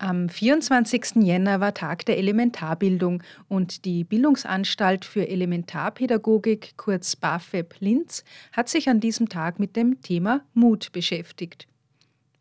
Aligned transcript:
Am 0.00 0.30
24. 0.30 1.16
Jänner 1.16 1.60
war 1.60 1.74
Tag 1.74 2.06
der 2.06 2.16
Elementarbildung 2.16 3.22
und 3.48 3.84
die 3.84 4.02
Bildungsanstalt 4.02 5.04
für 5.04 5.28
Elementarpädagogik, 5.28 6.72
kurz 6.78 7.16
BAföB 7.16 7.74
Linz, 7.80 8.24
hat 8.52 8.70
sich 8.70 8.88
an 8.88 9.00
diesem 9.00 9.28
Tag 9.28 9.58
mit 9.58 9.76
dem 9.76 10.00
Thema 10.00 10.40
Mut 10.54 10.90
beschäftigt. 10.92 11.68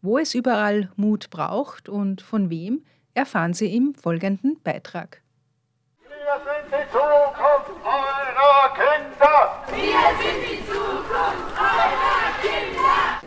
Wo 0.01 0.17
es 0.17 0.35
überall 0.35 0.89
Mut 0.95 1.29
braucht 1.31 1.89
und 1.89 2.21
von 2.21 2.49
wem, 2.49 2.85
erfahren 3.13 3.53
Sie 3.53 3.75
im 3.75 3.93
folgenden 3.93 4.57
Beitrag. 4.63 5.21
Wir 6.03 6.15
sind 6.37 6.71
die 6.71 6.89
Zukunft 6.93 7.85
eurer 7.85 8.73
Kinder! 8.73 9.63
Wir 9.67 10.23
sind 10.23 10.53
die! 10.53 10.58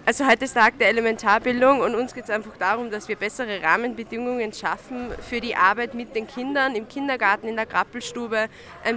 Also 0.05 0.27
heute 0.27 0.47
ist 0.47 0.55
Tag 0.55 0.81
der 0.81 0.89
Elementarbildung 0.89 1.81
und 1.81 1.95
uns 1.95 2.13
geht 2.13 2.25
es 2.25 2.31
einfach 2.31 2.57
darum, 2.57 2.91
dass 2.91 3.07
wir 3.07 3.15
bessere 3.15 3.63
Rahmenbedingungen 3.63 4.53
schaffen 4.53 5.11
für 5.21 5.41
die 5.41 5.55
Arbeit 5.55 5.95
mit 5.95 6.17
den 6.17 6.27
Kindern 6.27 6.75
im 6.75 6.89
Kindergarten, 6.89 7.47
in 7.47 7.55
der 7.55 7.67
Krappelstube, 7.67 8.49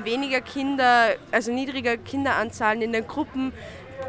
weniger 0.03 0.41
Kinder, 0.41 1.09
also 1.31 1.51
niedriger 1.51 1.97
Kinderanzahlen 1.97 2.81
in 2.81 2.91
den 2.91 3.05
Gruppen, 3.05 3.53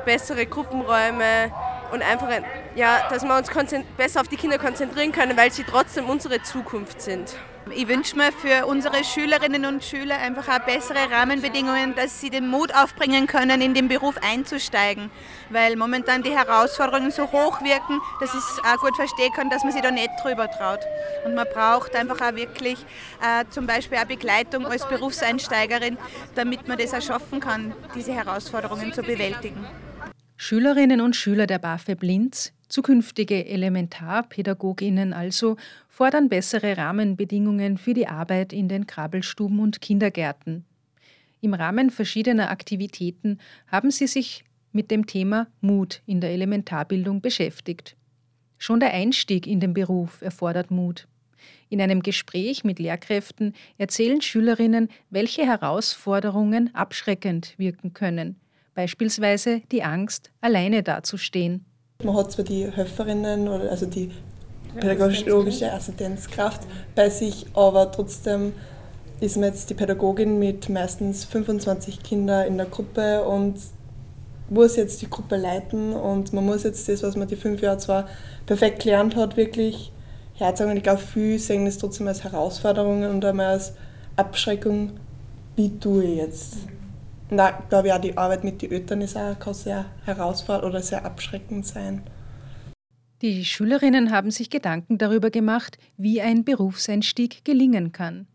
bessere 0.06 0.46
Gruppenräume 0.46 1.52
und 1.92 2.00
einfach, 2.00 2.30
ja, 2.76 3.06
dass 3.10 3.24
wir 3.24 3.36
uns 3.36 3.50
besser 3.98 4.22
auf 4.22 4.28
die 4.28 4.36
Kinder 4.36 4.56
konzentrieren 4.56 5.12
können, 5.12 5.36
weil 5.36 5.52
sie 5.52 5.64
trotzdem 5.64 6.08
unsere 6.08 6.42
Zukunft 6.42 7.02
sind. 7.02 7.36
Ich 7.72 7.88
wünsche 7.88 8.16
mir 8.16 8.30
für 8.30 8.66
unsere 8.66 9.02
Schülerinnen 9.02 9.66
und 9.66 9.82
Schüler 9.82 10.18
einfach 10.18 10.48
auch 10.48 10.64
bessere 10.64 11.10
Rahmenbedingungen, 11.10 11.96
dass 11.96 12.20
sie 12.20 12.30
den 12.30 12.46
Mut 12.46 12.72
aufbringen 12.72 13.26
können, 13.26 13.60
in 13.60 13.74
den 13.74 13.88
Beruf 13.88 14.14
einzusteigen. 14.22 15.10
Weil 15.50 15.74
momentan 15.74 16.22
die 16.22 16.30
Herausforderungen 16.30 17.10
so 17.10 17.24
hoch 17.24 17.60
wirken, 17.62 18.00
dass 18.20 18.34
ich 18.34 18.38
es 18.38 18.60
auch 18.64 18.80
gut 18.80 18.94
verstehen 18.94 19.32
kann, 19.34 19.50
dass 19.50 19.64
man 19.64 19.72
sich 19.72 19.82
da 19.82 19.90
nicht 19.90 20.10
drüber 20.22 20.48
traut. 20.48 20.80
Und 21.24 21.34
man 21.34 21.46
braucht 21.52 21.96
einfach 21.96 22.20
auch 22.20 22.36
wirklich 22.36 22.78
äh, 23.20 23.44
zum 23.50 23.66
Beispiel 23.66 23.98
auch 23.98 24.04
Begleitung 24.04 24.64
als 24.64 24.88
Berufseinsteigerin, 24.88 25.98
damit 26.36 26.68
man 26.68 26.78
das 26.78 26.94
auch 26.94 27.02
schaffen 27.02 27.40
kann, 27.40 27.74
diese 27.96 28.12
Herausforderungen 28.12 28.92
zu 28.92 29.02
bewältigen. 29.02 29.66
Schülerinnen 30.38 31.00
und 31.00 31.16
Schüler 31.16 31.46
der 31.46 31.58
BAföB 31.58 32.02
Linz, 32.02 32.52
zukünftige 32.68 33.46
Elementarpädagoginnen 33.46 35.14
also, 35.14 35.56
fordern 35.88 36.28
bessere 36.28 36.76
Rahmenbedingungen 36.76 37.78
für 37.78 37.94
die 37.94 38.06
Arbeit 38.06 38.52
in 38.52 38.68
den 38.68 38.86
Krabbelstuben 38.86 39.60
und 39.60 39.80
Kindergärten. 39.80 40.66
Im 41.40 41.54
Rahmen 41.54 41.90
verschiedener 41.90 42.50
Aktivitäten 42.50 43.38
haben 43.66 43.90
sie 43.90 44.06
sich 44.06 44.44
mit 44.72 44.90
dem 44.90 45.06
Thema 45.06 45.46
Mut 45.62 46.02
in 46.04 46.20
der 46.20 46.30
Elementarbildung 46.30 47.22
beschäftigt. 47.22 47.96
Schon 48.58 48.80
der 48.80 48.92
Einstieg 48.92 49.46
in 49.46 49.60
den 49.60 49.72
Beruf 49.72 50.20
erfordert 50.20 50.70
Mut. 50.70 51.08
In 51.70 51.80
einem 51.80 52.02
Gespräch 52.02 52.62
mit 52.62 52.78
Lehrkräften 52.78 53.54
erzählen 53.78 54.20
Schülerinnen, 54.20 54.88
welche 55.08 55.46
Herausforderungen 55.46 56.74
abschreckend 56.74 57.54
wirken 57.56 57.94
können, 57.94 58.36
beispielsweise 58.76 59.62
die 59.72 59.82
Angst, 59.82 60.30
alleine 60.40 60.84
dazustehen. 60.84 61.64
Man 62.04 62.14
hat 62.14 62.30
zwar 62.30 62.44
die 62.44 62.70
Helferinnen, 62.70 63.48
oder 63.48 63.70
also 63.70 63.86
die 63.86 64.12
pädagogische 64.78 65.72
Assistenzkraft 65.72 66.60
bei 66.94 67.10
sich, 67.10 67.46
aber 67.54 67.90
trotzdem 67.90 68.52
ist 69.20 69.36
man 69.36 69.46
jetzt 69.48 69.70
die 69.70 69.74
Pädagogin 69.74 70.38
mit 70.38 70.68
meistens 70.68 71.24
25 71.24 72.02
Kindern 72.02 72.46
in 72.46 72.58
der 72.58 72.66
Gruppe 72.66 73.24
und 73.24 73.56
muss 74.50 74.76
jetzt 74.76 75.00
die 75.02 75.10
Gruppe 75.10 75.36
leiten 75.36 75.92
und 75.94 76.32
man 76.32 76.44
muss 76.44 76.62
jetzt 76.62 76.88
das, 76.88 77.02
was 77.02 77.16
man 77.16 77.26
die 77.26 77.36
fünf 77.36 77.62
Jahre 77.62 77.78
zwar 77.78 78.08
perfekt 78.44 78.82
gelernt 78.82 79.16
hat, 79.16 79.36
wirklich 79.36 79.90
herzagen. 80.34 80.76
Ich 80.76 80.82
glaube, 80.82 81.00
viele 81.00 81.38
sehen 81.38 81.64
das 81.64 81.78
trotzdem 81.78 82.06
als 82.06 82.22
Herausforderung 82.22 83.04
und 83.04 83.24
einmal 83.24 83.46
als 83.46 83.72
Abschreckung, 84.16 84.92
wie 85.56 85.78
tue 85.78 86.04
ich 86.04 86.16
jetzt. 86.18 86.56
Da 87.30 87.62
glaube 87.68 87.88
ich 87.88 87.94
auch, 87.94 88.00
die 88.00 88.16
Arbeit 88.16 88.44
mit 88.44 88.62
den 88.62 88.70
Eltern 88.70 89.00
ist 89.00 89.16
auch, 89.16 89.38
kann 89.38 89.54
sehr 89.54 89.86
herausfordernd 90.04 90.74
oder 90.74 90.82
sehr 90.82 91.04
abschreckend 91.04 91.66
sein. 91.66 92.02
Die 93.22 93.44
Schülerinnen 93.44 94.12
haben 94.12 94.30
sich 94.30 94.50
Gedanken 94.50 94.98
darüber 94.98 95.30
gemacht, 95.30 95.78
wie 95.96 96.20
ein 96.20 96.44
Berufseinstieg 96.44 97.44
gelingen 97.44 97.92
kann. 97.92 98.26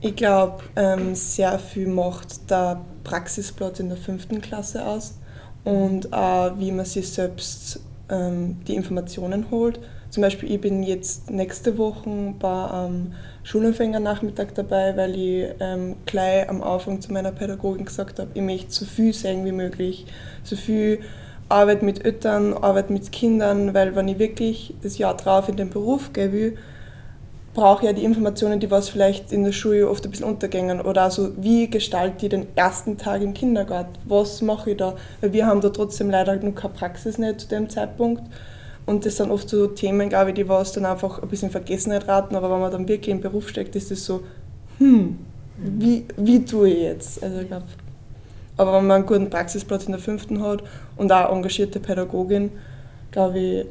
Ich 0.00 0.16
glaube, 0.16 0.62
ähm, 0.76 1.14
sehr 1.14 1.58
viel 1.58 1.88
macht 1.88 2.50
der 2.50 2.84
Praxisplatz 3.04 3.80
in 3.80 3.88
der 3.88 3.98
fünften 3.98 4.40
Klasse 4.40 4.84
aus 4.84 5.18
und 5.64 6.12
auch, 6.12 6.58
wie 6.58 6.72
man 6.72 6.84
sich 6.84 7.08
selbst 7.08 7.80
ähm, 8.08 8.60
die 8.66 8.74
Informationen 8.74 9.50
holt. 9.50 9.80
Zum 10.10 10.22
Beispiel, 10.22 10.52
ich 10.52 10.60
bin 10.60 10.82
jetzt 10.82 11.30
nächste 11.30 11.78
Woche 11.78 12.34
bei 12.38 12.70
einem 12.70 13.14
Schulanfängernachmittag 13.44 14.48
dabei, 14.54 14.96
weil 14.96 15.14
ich 15.16 15.48
ähm, 15.60 15.96
gleich 16.06 16.48
am 16.48 16.62
Anfang 16.62 17.00
zu 17.00 17.12
meiner 17.12 17.32
Pädagogin 17.32 17.84
gesagt 17.84 18.18
habe, 18.18 18.30
ich 18.34 18.42
möchte 18.42 18.70
so 18.72 18.84
viel 18.84 19.12
sehen 19.12 19.44
wie 19.44 19.52
möglich, 19.52 20.06
so 20.44 20.56
viel 20.56 21.00
Arbeit 21.48 21.82
mit 21.82 22.04
Eltern, 22.04 22.54
Arbeit 22.54 22.90
mit 22.90 23.10
Kindern, 23.12 23.74
weil 23.74 23.94
wenn 23.96 24.08
ich 24.08 24.18
wirklich 24.18 24.74
das 24.82 24.96
Jahr 24.96 25.16
drauf 25.16 25.48
in 25.48 25.56
den 25.56 25.70
Beruf 25.70 26.12
gehen 26.12 26.32
will, 26.32 26.56
brauche 27.54 27.82
ich 27.82 27.86
ja 27.88 27.92
die 27.92 28.04
Informationen, 28.04 28.60
die 28.60 28.70
was 28.70 28.88
vielleicht 28.88 29.32
in 29.32 29.44
der 29.44 29.52
Schule 29.52 29.88
oft 29.88 30.04
ein 30.04 30.10
bisschen 30.10 30.26
untergängen. 30.26 30.80
Oder 30.80 31.02
also, 31.02 31.32
wie 31.36 31.68
gestalte 31.68 32.24
ich 32.26 32.30
den 32.30 32.46
ersten 32.56 32.96
Tag 32.96 33.20
im 33.22 33.34
Kindergarten? 33.34 33.92
Was 34.06 34.40
mache 34.40 34.70
ich 34.70 34.76
da? 34.78 34.94
Weil 35.20 35.32
wir 35.32 35.46
haben 35.46 35.60
da 35.60 35.68
trotzdem 35.68 36.10
leider 36.10 36.34
noch 36.36 36.54
keine 36.54 36.74
Praxis 36.74 37.18
nicht 37.18 37.40
zu 37.40 37.48
dem 37.48 37.68
Zeitpunkt. 37.68 38.22
Und 38.84 39.06
das 39.06 39.16
sind 39.16 39.30
oft 39.30 39.48
so 39.48 39.68
Themen, 39.68 40.08
glaube 40.08 40.30
ich, 40.30 40.34
die 40.34 40.48
was 40.48 40.72
dann 40.72 40.84
einfach 40.84 41.22
ein 41.22 41.28
bisschen 41.28 41.48
in 41.48 41.52
Vergessenheit 41.52 42.08
raten. 42.08 42.34
Aber 42.34 42.50
wenn 42.50 42.60
man 42.60 42.72
dann 42.72 42.88
wirklich 42.88 43.14
im 43.14 43.20
Beruf 43.20 43.48
steckt, 43.48 43.76
ist 43.76 43.90
das 43.90 44.04
so, 44.04 44.22
hm, 44.78 45.18
wie, 45.56 46.04
wie 46.16 46.44
tue 46.44 46.68
ich 46.68 46.82
jetzt? 46.82 47.22
Also 47.22 47.40
ich 47.40 47.46
glaube, 47.46 47.66
aber 48.56 48.74
wenn 48.74 48.86
man 48.86 48.96
einen 48.96 49.06
guten 49.06 49.30
Praxisplatz 49.30 49.86
in 49.86 49.92
der 49.92 50.00
fünften 50.00 50.42
hat 50.42 50.62
und 50.96 51.10
auch 51.10 51.34
engagierte 51.34 51.80
Pädagogin, 51.80 52.50
glaube 53.10 53.38
ich, 53.38 53.66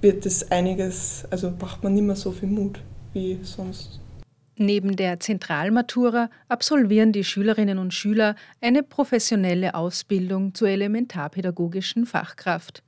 wird 0.00 0.26
das 0.26 0.50
einiges, 0.50 1.24
also 1.30 1.52
braucht 1.56 1.82
man 1.82 1.94
nicht 1.94 2.04
mehr 2.04 2.16
so 2.16 2.32
viel 2.32 2.48
Mut 2.48 2.80
wie 3.12 3.38
sonst. 3.42 4.00
Neben 4.56 4.96
der 4.96 5.18
Zentralmatura 5.18 6.28
absolvieren 6.48 7.12
die 7.12 7.24
Schülerinnen 7.24 7.78
und 7.78 7.94
Schüler 7.94 8.36
eine 8.60 8.82
professionelle 8.82 9.74
Ausbildung 9.74 10.54
zur 10.54 10.68
elementarpädagogischen 10.68 12.04
Fachkraft. 12.04 12.82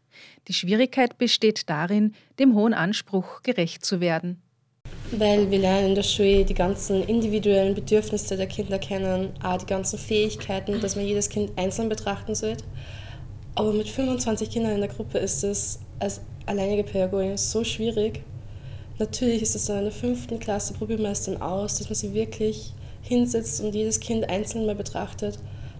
Die 0.49 0.55
Schwierigkeit 0.55 1.19
besteht 1.19 1.69
darin, 1.69 2.15
dem 2.39 2.55
hohen 2.55 2.75
Anspruch 2.75 3.43
gerecht 3.43 3.85
zu 3.85 4.01
werden. 4.01 4.41
Weil 5.11 5.51
wir 5.51 5.59
lernen 5.59 5.89
in 5.89 5.95
der 5.95 6.03
Schule 6.03 6.45
die 6.45 6.55
ganzen 6.55 7.05
individuellen 7.05 7.75
Bedürfnisse 7.75 8.37
der 8.37 8.47
Kinder 8.47 8.79
kennen, 8.79 9.31
auch 9.43 9.59
die 9.59 9.67
ganzen 9.67 9.99
Fähigkeiten, 9.99 10.81
dass 10.81 10.97
man 10.97 11.07
jedes 11.07 11.29
Kind 11.29 11.53
einzeln 11.57 11.89
betrachten 11.89 12.35
sollte. 12.35 12.65
Aber 13.55 13.73
mit 13.73 13.89
25 13.89 14.51
Kindern 14.51 14.73
in 14.73 14.81
der 14.81 14.91
Gruppe 14.91 15.19
ist 15.19 15.45
es 15.45 15.79
als 16.01 16.21
alleinige 16.47 16.83
Pädagogin 16.83 17.37
so 17.37 17.63
schwierig, 17.63 18.23
Natürlich 18.99 19.43
ist 19.43 19.57
es 19.57 19.67
dann 19.67 19.79
in 19.79 19.85
der 19.85 19.93
fünften 19.93 20.39
Klasse, 20.39 20.73
probiert 20.75 21.01
man 21.01 21.13
es 21.13 21.25
dann 21.25 21.43
aus, 21.43 21.79
dass 21.79 21.89
man 21.89 21.97
sich 21.97 22.15
wirklich 22.15 22.73
hinsetzt 23.03 23.61
und 23.61 23.75
jedes 23.75 23.99
Kind 23.99 24.29
einzeln 24.31 24.67
mal 24.67 24.77
betrachtet. 24.77 25.39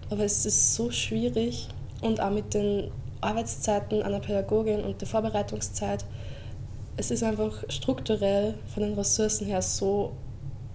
Aber 0.09 0.23
es 0.23 0.45
ist 0.45 0.75
so 0.75 0.91
schwierig 0.91 1.69
und 2.01 2.19
auch 2.19 2.29
mit 2.29 2.53
den 2.53 2.91
Arbeitszeiten 3.25 4.01
einer 4.01 4.19
Pädagogin 4.19 4.83
und 4.83 5.01
der 5.01 5.07
Vorbereitungszeit. 5.07 6.05
Es 6.97 7.11
ist 7.11 7.23
einfach 7.23 7.63
strukturell 7.69 8.55
von 8.73 8.83
den 8.83 8.93
Ressourcen 8.93 9.47
her 9.47 9.61
so 9.61 10.13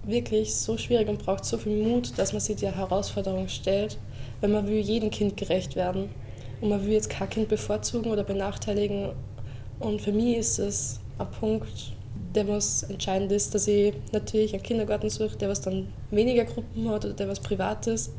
wirklich 0.03 0.55
so 0.55 0.77
schwierig 0.77 1.07
und 1.07 1.23
braucht 1.23 1.45
so 1.45 1.57
viel 1.57 1.83
Mut, 1.83 2.17
dass 2.17 2.33
man 2.33 2.41
sich 2.41 2.57
die 2.57 2.67
Herausforderung 2.67 3.47
stellt, 3.47 3.97
wenn 4.39 4.51
man 4.51 4.67
will 4.67 4.79
jedem 4.79 5.09
Kind 5.11 5.37
gerecht 5.37 5.75
werden 5.75 6.09
und 6.59 6.69
man 6.69 6.83
will 6.85 6.93
jetzt 6.93 7.09
kein 7.09 7.29
Kind 7.29 7.49
bevorzugen 7.49 8.11
oder 8.11 8.23
benachteiligen. 8.23 9.11
Und 9.79 10.01
für 10.01 10.11
mich 10.11 10.37
ist 10.37 10.59
es 10.59 10.99
ein 11.17 11.29
Punkt, 11.31 11.93
der 12.35 12.47
was 12.47 12.83
entscheidend 12.83 13.31
ist, 13.31 13.53
dass 13.53 13.67
ich 13.67 13.93
natürlich 14.11 14.53
einen 14.53 14.63
Kindergarten 14.63 15.09
suche, 15.09 15.37
der 15.37 15.49
was 15.49 15.61
dann 15.61 15.87
weniger 16.11 16.45
Gruppen 16.45 16.89
hat 16.89 17.05
oder 17.05 17.13
der 17.13 17.27
was 17.27 17.39
privat 17.39 17.87
ist, 17.87 18.13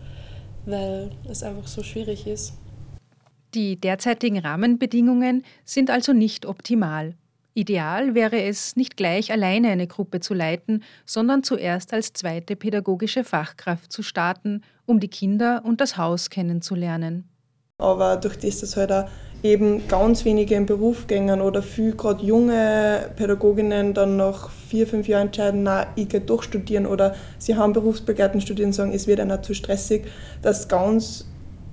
weil 0.66 1.10
es 1.28 1.42
einfach 1.42 1.66
so 1.66 1.82
schwierig 1.82 2.26
ist. 2.26 2.54
Die 3.54 3.78
derzeitigen 3.78 4.38
Rahmenbedingungen 4.38 5.44
sind 5.64 5.90
also 5.90 6.12
nicht 6.12 6.46
optimal. 6.46 7.14
Ideal 7.54 8.14
wäre 8.14 8.40
es, 8.42 8.76
nicht 8.76 8.96
gleich 8.96 9.30
alleine 9.30 9.68
eine 9.68 9.86
Gruppe 9.86 10.20
zu 10.20 10.32
leiten, 10.32 10.82
sondern 11.04 11.42
zuerst 11.42 11.92
als 11.92 12.14
zweite 12.14 12.56
pädagogische 12.56 13.24
Fachkraft 13.24 13.92
zu 13.92 14.02
starten, 14.02 14.62
um 14.86 15.00
die 15.00 15.08
Kinder 15.08 15.62
und 15.64 15.82
das 15.82 15.98
Haus 15.98 16.30
kennenzulernen. 16.30 17.28
Aber 17.76 18.16
durch 18.16 18.38
das, 18.38 18.60
dass 18.60 18.76
halt 18.76 18.90
auch 18.90 19.04
eben 19.42 19.86
ganz 19.88 20.24
wenige 20.24 20.54
im 20.54 20.64
Beruf 20.64 21.06
gehen 21.06 21.40
oder 21.40 21.62
viel 21.62 21.94
gerade 21.94 22.24
junge 22.24 23.10
Pädagoginnen 23.16 23.92
dann 23.92 24.16
nach 24.16 24.48
vier, 24.50 24.86
fünf 24.86 25.08
Jahren 25.08 25.26
entscheiden, 25.26 25.64
na, 25.64 25.88
ich 25.96 26.08
gehe 26.08 26.20
doch 26.20 26.42
studieren 26.42 26.86
oder 26.86 27.14
sie 27.38 27.56
haben 27.56 27.72
berufsbegleitend 27.72 28.42
studieren 28.42 28.68
und 28.68 28.74
sagen, 28.74 28.92
es 28.92 29.06
wird 29.06 29.20
einer 29.20 29.42
zu 29.42 29.52
stressig, 29.52 30.06
dass 30.40 30.68
ganz 30.68 31.26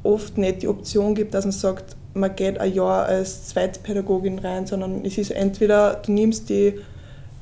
oft 0.04 0.38
nicht 0.38 0.62
die 0.62 0.68
Option 0.68 1.16
gibt, 1.16 1.34
dass 1.34 1.46
man 1.46 1.52
sagt, 1.52 1.96
man 2.14 2.36
geht 2.36 2.60
ein 2.60 2.74
Jahr 2.74 3.06
als 3.06 3.48
Zweitpädagogin 3.48 4.40
rein, 4.40 4.66
sondern 4.66 5.06
es 5.06 5.18
ist 5.18 5.32
entweder, 5.32 6.02
du 6.06 6.12
nimmst 6.12 6.50
die 6.50 6.80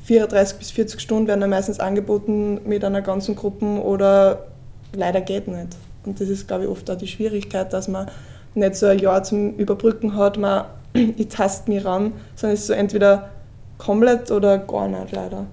34 0.04 0.58
bis 0.58 0.72
40 0.72 1.02
Stunden 1.02 1.28
werden 1.28 1.42
dann 1.42 1.50
meistens 1.50 1.80
angeboten 1.80 2.62
mit 2.66 2.84
einer 2.86 3.02
ganzen 3.02 3.36
Gruppe 3.36 3.66
oder 3.66 4.48
leider 4.94 5.22
geht 5.22 5.48
nicht. 5.48 5.76
Und 6.06 6.20
das 6.22 6.30
ist, 6.30 6.48
glaube 6.48 6.64
ich, 6.64 6.70
oft 6.70 6.90
auch 6.90 6.98
die 6.98 7.08
Schwierigkeit, 7.08 7.74
dass 7.74 7.88
man 7.88 8.08
nicht 8.56 8.76
so 8.76 8.86
ein 8.86 9.00
Jahr 9.00 9.24
zum 9.24 9.56
Überbrücken 9.56 10.16
hat, 10.16 10.38
man, 10.38 10.66
ich 10.94 11.28
taste 11.28 11.70
mich 11.70 11.84
ran, 11.84 12.14
sondern 12.36 12.54
es 12.54 12.62
ist 12.62 12.68
so 12.68 12.74
entweder 12.74 13.30
komplett 13.78 14.32
oder 14.32 14.58
gar 14.58 14.88
nicht 14.88 15.12
leider. 15.12 15.46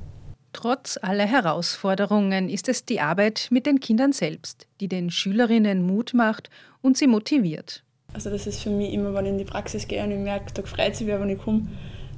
Trotz 0.54 0.98
aller 1.02 1.26
Herausforderungen 1.26 2.48
ist 2.48 2.68
es 2.68 2.84
die 2.84 3.00
Arbeit 3.00 3.48
mit 3.50 3.66
den 3.66 3.80
Kindern 3.80 4.12
selbst, 4.12 4.68
die 4.80 4.86
den 4.88 5.10
Schülerinnen 5.10 5.84
Mut 5.84 6.14
macht 6.14 6.48
und 6.80 6.96
sie 6.96 7.08
motiviert. 7.08 7.82
Also 8.12 8.30
das 8.30 8.46
ist 8.46 8.62
für 8.62 8.70
mich 8.70 8.92
immer, 8.92 9.12
wenn 9.14 9.26
ich 9.26 9.32
in 9.32 9.38
die 9.38 9.44
Praxis 9.44 9.88
gehe 9.88 10.02
und 10.04 10.12
ich 10.12 10.18
merke, 10.18 10.54
da 10.54 10.62
freut 10.62 10.94
sich 10.94 11.08
wer, 11.08 11.20
wenn 11.20 11.28
ich 11.28 11.40
komme, 11.40 11.66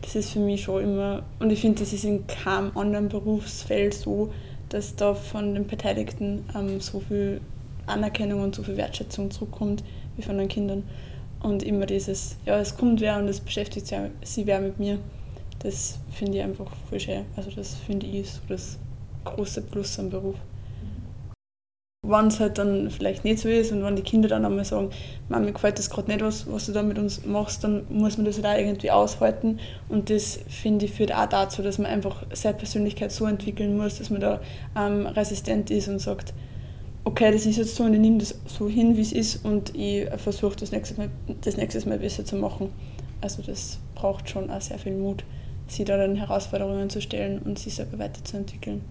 das 0.03 0.15
ist 0.15 0.31
für 0.31 0.39
mich 0.39 0.63
schon 0.63 0.85
immer, 0.85 1.23
und 1.41 1.51
ich 1.51 1.63
finde, 1.63 1.81
das 1.81 1.95
ist 1.95 2.05
in 2.05 2.27
keinem 2.27 2.77
anderen 2.77 3.09
Berufsfeld 3.09 3.95
so, 3.95 4.33
dass 4.69 4.95
da 4.95 5.15
von 5.15 5.55
den 5.55 5.67
Beteiligten 5.67 6.45
ähm, 6.55 6.79
so 6.81 7.01
viel 7.01 7.41
Anerkennung 7.87 8.43
und 8.43 8.55
so 8.55 8.63
viel 8.63 8.77
Wertschätzung 8.77 9.31
zurückkommt 9.31 9.83
wie 10.17 10.23
von 10.23 10.37
den 10.37 10.49
Kindern. 10.49 10.85
Und 11.41 11.63
immer 11.63 11.87
dieses, 11.87 12.37
ja, 12.45 12.59
es 12.59 12.77
kommt 12.77 13.01
wer 13.01 13.17
und 13.17 13.29
es 13.29 13.41
beschäftigt 13.41 13.87
sie 14.23 14.47
wer 14.47 14.61
mit 14.61 14.79
mir. 14.79 14.99
Das 15.61 15.99
finde 16.11 16.39
ich 16.39 16.45
einfach 16.45 16.71
voll 16.89 17.01
schön. 17.01 17.25
Also 17.37 17.51
das 17.51 17.75
finde 17.75 18.07
ich 18.07 18.31
so 18.31 18.41
das 18.49 18.79
große 19.25 19.63
Plus 19.63 19.99
am 19.99 20.11
Beruf 20.11 20.37
wenn 22.09 22.27
es 22.29 22.41
halt 22.41 22.59
dann 22.59 22.91
vielleicht 22.91 23.25
nicht 23.25 23.41
so 23.41 23.49
ist 23.49 23.73
und 23.73 23.83
wenn 23.83 23.97
die 23.97 24.03
Kinder 24.03 24.29
dann 24.29 24.45
einmal 24.45 24.65
sagen, 24.65 24.91
Mama, 25.29 25.47
mir 25.47 25.53
gefällt 25.53 25.79
das 25.79 25.91
gerade 25.91 26.11
nicht, 26.11 26.23
was, 26.23 26.51
was 26.51 26.67
du 26.67 26.73
da 26.73 26.83
mit 26.83 26.99
uns 26.99 27.25
machst, 27.25 27.65
dann 27.65 27.85
muss 27.89 28.17
man 28.17 28.27
das 28.27 28.37
halt 28.37 28.47
auch 28.47 28.59
irgendwie 28.59 28.91
aushalten. 28.91 29.59
Und 29.89 30.11
das, 30.11 30.39
finde 30.49 30.85
ich, 30.85 30.93
führt 30.93 31.15
auch 31.15 31.27
dazu, 31.27 31.63
dass 31.63 31.79
man 31.79 31.91
einfach 31.91 32.25
seine 32.33 32.57
Persönlichkeit 32.57 33.13
so 33.13 33.27
entwickeln 33.27 33.77
muss, 33.77 33.99
dass 33.99 34.11
man 34.11 34.21
da 34.21 34.41
ähm, 34.77 35.07
resistent 35.07 35.71
ist 35.71 35.89
und 35.89 35.99
sagt, 35.99 36.33
okay, 37.05 37.33
das 37.33 37.47
ist 37.47 37.57
jetzt 37.57 37.77
so 37.77 37.85
und 37.85 37.95
ich 37.95 38.01
nehme 38.01 38.19
das 38.19 38.39
so 38.47 38.69
hin, 38.69 38.97
wie 38.97 39.03
es 39.03 39.13
ist 39.13 39.45
und 39.45 39.75
ich 39.75 40.09
versuche 40.17 40.57
das 40.57 40.71
das 40.71 41.57
nächste 41.57 41.89
Mal 41.89 41.99
besser 41.99 42.25
zu 42.25 42.37
machen. 42.37 42.71
Also 43.21 43.43
das 43.43 43.79
braucht 43.95 44.29
schon 44.29 44.51
auch 44.51 44.61
sehr 44.61 44.79
viel 44.79 44.95
Mut, 44.95 45.25
sich 45.69 45.85
da 45.85 45.97
dann 45.97 46.17
Herausforderungen 46.17 46.91
zu 46.91 47.01
stellen 47.01 47.41
und 47.41 47.59
sich 47.59 47.75
selber 47.75 47.99
weiterzuentwickeln. 47.99 48.83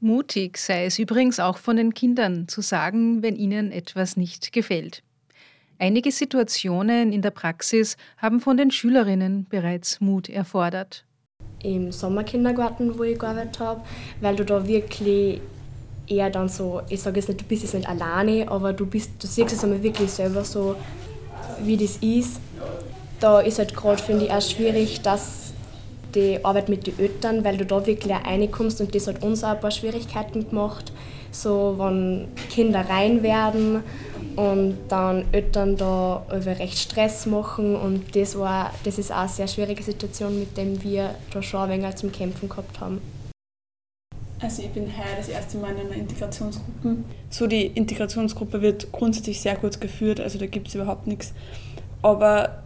Mutig 0.00 0.58
sei 0.58 0.84
es 0.84 0.98
übrigens 0.98 1.40
auch 1.40 1.56
von 1.58 1.76
den 1.76 1.94
Kindern 1.94 2.48
zu 2.48 2.60
sagen, 2.60 3.22
wenn 3.22 3.36
ihnen 3.36 3.72
etwas 3.72 4.16
nicht 4.16 4.52
gefällt. 4.52 5.02
Einige 5.78 6.10
Situationen 6.12 7.12
in 7.12 7.22
der 7.22 7.30
Praxis 7.30 7.96
haben 8.18 8.40
von 8.40 8.56
den 8.56 8.70
Schülerinnen 8.70 9.46
bereits 9.48 10.00
Mut 10.00 10.28
erfordert. 10.28 11.04
Im 11.62 11.92
Sommerkindergarten, 11.92 12.98
wo 12.98 13.02
ich 13.02 13.18
gearbeitet 13.18 13.58
habe, 13.58 13.82
weil 14.20 14.36
du 14.36 14.44
da 14.44 14.66
wirklich 14.66 15.40
eher 16.06 16.30
dann 16.30 16.48
so, 16.48 16.82
ich 16.88 17.02
sage 17.02 17.18
jetzt 17.18 17.28
nicht, 17.28 17.40
du 17.40 17.44
bist 17.44 17.62
jetzt 17.62 17.74
nicht 17.74 17.88
alleine, 17.88 18.48
aber 18.50 18.72
du, 18.72 18.86
bist, 18.86 19.10
du 19.22 19.26
siehst 19.26 19.52
es 19.52 19.64
einmal 19.64 19.82
wirklich 19.82 20.10
selber 20.10 20.44
so, 20.44 20.76
wie 21.62 21.76
das 21.76 21.96
ist. 21.98 22.40
Da 23.20 23.40
ist 23.40 23.58
halt 23.58 23.74
gerade, 23.74 24.02
finde 24.02 24.26
ich, 24.26 24.30
auch 24.30 24.42
schwierig, 24.42 25.00
dass 25.02 25.45
die 26.16 26.44
Arbeit 26.44 26.68
mit 26.68 26.86
den 26.86 26.98
Eltern, 26.98 27.44
weil 27.44 27.56
du 27.56 27.64
da 27.64 27.86
wirklich 27.86 28.12
reinkommst 28.12 28.80
und 28.80 28.94
das 28.94 29.06
hat 29.06 29.22
uns 29.22 29.44
auch 29.44 29.50
ein 29.50 29.60
paar 29.60 29.70
Schwierigkeiten 29.70 30.48
gemacht. 30.48 30.92
So, 31.30 31.76
wenn 31.78 32.28
Kinder 32.50 32.84
rein 32.88 33.22
werden 33.22 33.82
und 34.36 34.78
dann 34.88 35.24
Eltern 35.32 35.76
da 35.76 36.24
recht 36.30 36.78
Stress 36.78 37.26
machen 37.26 37.76
und 37.76 38.16
das, 38.16 38.38
war, 38.38 38.72
das 38.84 38.98
ist 38.98 39.12
auch 39.12 39.18
eine 39.18 39.28
sehr 39.28 39.46
schwierige 39.46 39.82
Situation, 39.82 40.38
mit 40.38 40.56
der 40.56 40.82
wir 40.82 41.14
da 41.32 41.42
schon 41.42 41.60
ein 41.60 41.82
wenig 41.82 41.96
zum 41.96 42.10
Kämpfen 42.10 42.48
gehabt 42.48 42.80
haben. 42.80 43.00
Also 44.40 44.62
ich 44.62 44.70
bin 44.70 44.84
heuer 44.86 45.16
das 45.16 45.28
erste 45.28 45.56
Mal 45.58 45.72
in 45.72 45.86
einer 45.86 45.96
Integrationsgruppe. 45.96 46.96
So 47.30 47.46
die 47.46 47.66
Integrationsgruppe 47.66 48.60
wird 48.60 48.92
grundsätzlich 48.92 49.40
sehr 49.40 49.56
gut 49.56 49.80
geführt, 49.80 50.20
also 50.20 50.38
da 50.38 50.46
gibt 50.46 50.68
es 50.68 50.74
überhaupt 50.74 51.06
nichts. 51.06 51.32
Aber 52.02 52.62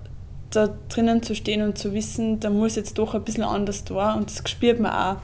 da 0.50 0.68
drinnen 0.88 1.22
zu 1.22 1.34
stehen 1.34 1.62
und 1.62 1.78
zu 1.78 1.94
wissen, 1.94 2.40
da 2.40 2.50
muss 2.50 2.76
jetzt 2.76 2.98
doch 2.98 3.14
ein 3.14 3.22
bisschen 3.22 3.44
anders 3.44 3.84
da 3.84 4.14
und 4.14 4.30
das 4.30 4.42
spürt 4.48 4.80
man 4.80 4.92
auch. 4.92 5.16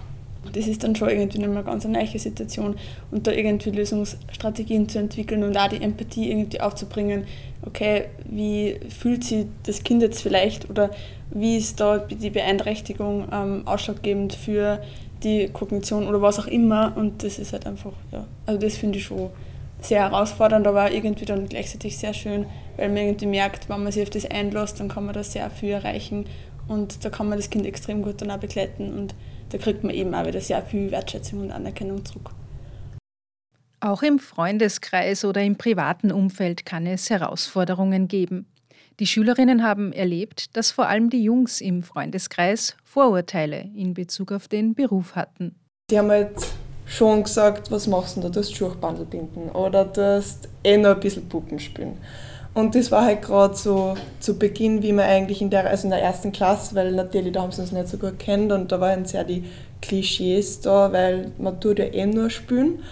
Das 0.53 0.69
ist 0.69 0.85
dann 0.85 0.95
schon 0.95 1.09
irgendwie 1.09 1.43
eine 1.43 1.65
ganz 1.65 1.85
neue 1.85 2.07
Situation 2.07 2.77
und 3.11 3.27
da 3.27 3.33
irgendwie 3.33 3.71
Lösungsstrategien 3.71 4.89
zu 4.89 5.01
entwickeln 5.01 5.43
und 5.43 5.57
auch 5.57 5.69
die 5.69 5.83
Empathie 5.83 6.31
irgendwie 6.31 6.61
aufzubringen. 6.61 7.25
Okay, 7.63 8.05
wie 8.25 8.79
fühlt 8.89 9.25
sich 9.25 9.47
das 9.65 9.83
Kind 9.83 10.03
jetzt 10.03 10.23
vielleicht 10.23 10.71
oder 10.71 10.91
wie 11.31 11.57
ist 11.57 11.81
da 11.81 11.99
die 11.99 12.31
Beeinträchtigung 12.31 13.27
ähm, 13.33 13.63
ausschlaggebend 13.67 14.35
für 14.35 14.81
die 15.25 15.49
Kognition 15.49 16.07
oder 16.07 16.23
was 16.23 16.39
auch 16.39 16.47
immer 16.47 16.93
und 16.97 17.25
das 17.25 17.41
ist 17.41 17.53
halt 17.53 17.67
einfach, 17.67 17.93
ja, 18.13 18.27
also 18.45 18.61
das 18.61 18.77
finde 18.77 18.99
ich 18.99 19.05
schon 19.05 19.31
sehr 19.81 20.01
herausfordernd, 20.01 20.67
aber 20.67 20.91
irgendwie 20.91 21.25
dann 21.25 21.49
gleichzeitig 21.49 21.99
sehr 21.99 22.15
schön, 22.15 22.47
weil 22.77 22.89
man 22.89 22.99
irgendwie 22.99 23.27
merkt, 23.27 23.69
wenn 23.69 23.83
man 23.83 23.93
sich 23.93 24.03
auf 24.03 24.11
das 24.11 24.27
einlässt, 24.27 24.81
dann 24.81 24.89
kann 24.89 25.05
man 25.05 25.15
da 25.15 25.23
sehr 25.23 25.51
viel 25.51 25.71
erreichen 25.71 26.27
und 26.69 27.05
da 27.05 27.11
kann 27.11 27.29
man 27.29 27.39
das 27.39 27.51
Kind 27.51 27.67
extrem 27.67 28.03
gut 28.03 28.21
dann 28.21 28.31
auch 28.31 28.39
begleiten 28.39 28.93
und 28.93 29.15
da 29.51 29.59
kriegt 29.59 29.85
man 29.85 29.95
eben 29.95 30.15
auch 30.15 30.27
wieder 30.27 30.41
sehr 30.41 30.63
viel 30.63 30.91
Wertschätzung 30.91 31.41
und 31.41 31.53
Anerkennung 31.53 32.05
zurück. 32.05 32.31
Auch 33.81 34.03
im 34.03 34.19
Freundeskreis 34.19 35.25
oder 35.25 35.43
im 35.43 35.57
privaten 35.57 36.11
Umfeld 36.11 36.65
kann 36.65 36.87
es 36.87 37.11
Herausforderungen 37.11 38.09
geben. 38.09 38.47
Die 38.99 39.07
Schülerinnen 39.07 39.63
haben 39.63 39.93
erlebt, 39.93 40.57
dass 40.57 40.71
vor 40.71 40.89
allem 40.89 41.11
die 41.11 41.23
Jungs 41.23 41.61
im 41.61 41.83
Freundeskreis 41.83 42.77
Vorurteile 42.83 43.71
in 43.75 43.93
Bezug 43.93 44.33
auf 44.33 44.49
den 44.49 44.75
Beruf 44.75 45.15
hatten. 45.15 45.55
Die 45.91 45.99
haben 45.99 46.11
halt 46.11 46.35
schon 46.87 47.25
gesagt, 47.25 47.71
was 47.71 47.87
machst 47.87 48.17
du 48.17 48.23
da? 48.23 48.29
Du 48.29 48.41
hast 48.41 48.55
Schuchbandel 48.55 49.05
binden 49.05 49.51
oder 49.51 49.85
du 49.85 50.17
hast 50.17 50.49
eh 50.65 50.79
noch 50.79 50.91
ein 50.91 51.01
bisschen 51.01 51.29
Puppen 51.29 51.59
spielen. 51.59 51.99
Und 52.55 52.75
das 52.75 52.91
war 52.91 53.05
halt 53.05 53.21
gerade 53.21 53.55
so 53.55 53.97
zu 54.19 54.39
Beginn, 54.39 54.83
wie 54.83 54.93
man 54.93 55.05
eigentlich 55.05 55.43
in 55.43 55.51
der, 55.51 55.69
also 55.69 55.85
in 55.85 55.91
der 55.91 56.01
ersten 56.01 56.33
Klasse, 56.33 56.75
weil 56.75 56.93
natürlich 56.93 57.35
da 57.35 57.43
haben 57.43 57.53
sie 57.53 57.61
uns 57.61 57.73
nicht 57.73 57.89
so 57.89 57.99
gut 57.99 58.19
kennt 58.19 58.51
und 58.51 58.73
da 58.73 58.81
waren 58.81 59.05
sehr 59.05 59.25
die 59.25 59.45
Klischees 59.83 60.61
da, 60.63 60.91
weil 60.91 61.33
man 61.37 61.61
tut 61.61 61.79
ja 61.79 61.85
eh 61.85 62.07
nur 62.07 62.31
spielen. 62.31 62.83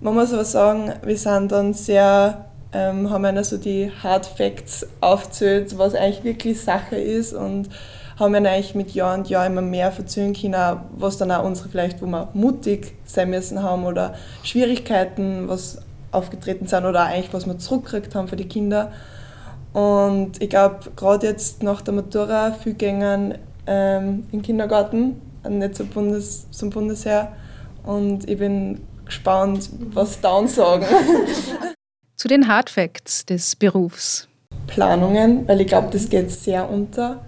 Man 0.00 0.14
muss 0.14 0.32
aber 0.32 0.44
sagen, 0.44 0.92
wir 1.04 1.16
sind 1.16 1.50
dann 1.50 1.74
sehr, 1.74 2.44
ähm, 2.72 3.10
haben 3.10 3.24
einer 3.24 3.42
so 3.42 3.56
die 3.56 3.90
Hard 4.02 4.26
Facts 4.26 4.86
aufzählt, 5.00 5.76
was 5.76 5.96
eigentlich 5.96 6.22
wirklich 6.22 6.60
Sache 6.60 6.96
ist 6.96 7.32
und 7.32 7.68
haben 8.20 8.32
wir 8.32 8.50
eigentlich 8.50 8.74
mit 8.74 8.92
Jahr 8.92 9.14
und 9.14 9.28
Jahr 9.28 9.46
immer 9.46 9.62
mehr 9.62 9.90
verzögern 9.90 10.34
können, 10.34 10.80
was 10.92 11.16
dann 11.16 11.32
auch 11.32 11.44
unsere 11.44 11.70
vielleicht, 11.70 12.02
wo 12.02 12.06
wir 12.06 12.28
mutig 12.34 12.94
sein 13.04 13.30
müssen 13.30 13.62
haben 13.62 13.84
oder 13.84 14.14
Schwierigkeiten, 14.42 15.48
was 15.48 15.78
aufgetreten 16.12 16.66
sind 16.66 16.84
oder 16.84 17.04
eigentlich 17.04 17.32
was 17.32 17.46
wir 17.46 17.58
zurückgekriegt 17.58 18.14
haben 18.14 18.28
für 18.28 18.36
die 18.36 18.46
Kinder. 18.46 18.92
Und 19.72 20.42
ich 20.42 20.50
glaube, 20.50 20.92
gerade 20.96 21.28
jetzt 21.28 21.62
nach 21.62 21.80
der 21.80 21.94
Matura 21.94 22.52
viel 22.52 22.74
gängen 22.74 23.38
ähm, 23.66 24.26
im 24.32 24.42
Kindergarten, 24.42 25.20
nicht 25.48 25.76
zum, 25.76 25.88
Bundes, 25.88 26.50
zum 26.50 26.70
Bundesheer. 26.70 27.32
Und 27.84 28.28
ich 28.28 28.38
bin 28.38 28.82
gespannt, 29.04 29.70
was 29.92 30.20
Down 30.20 30.46
sagen. 30.46 30.84
Zu 32.16 32.28
den 32.28 32.48
Hard 32.48 32.68
Facts 32.68 33.24
des 33.24 33.56
Berufs. 33.56 34.28
Planungen, 34.66 35.48
weil 35.48 35.62
ich 35.62 35.68
glaube, 35.68 35.88
das 35.90 36.10
geht 36.10 36.30
sehr 36.30 36.68
unter. 36.68 37.24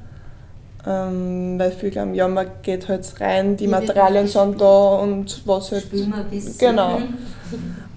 Ähm, 0.84 1.58
weil 1.58 1.70
viele 1.70 1.92
glauben, 1.92 2.14
ja, 2.14 2.26
man 2.26 2.46
geht 2.62 2.88
halt 2.88 3.20
rein, 3.20 3.56
die 3.56 3.68
Materialien 3.68 4.26
sind 4.26 4.60
da 4.60 4.96
und 4.96 5.42
was 5.46 5.70
halt. 5.70 5.86
Genau. 6.58 6.98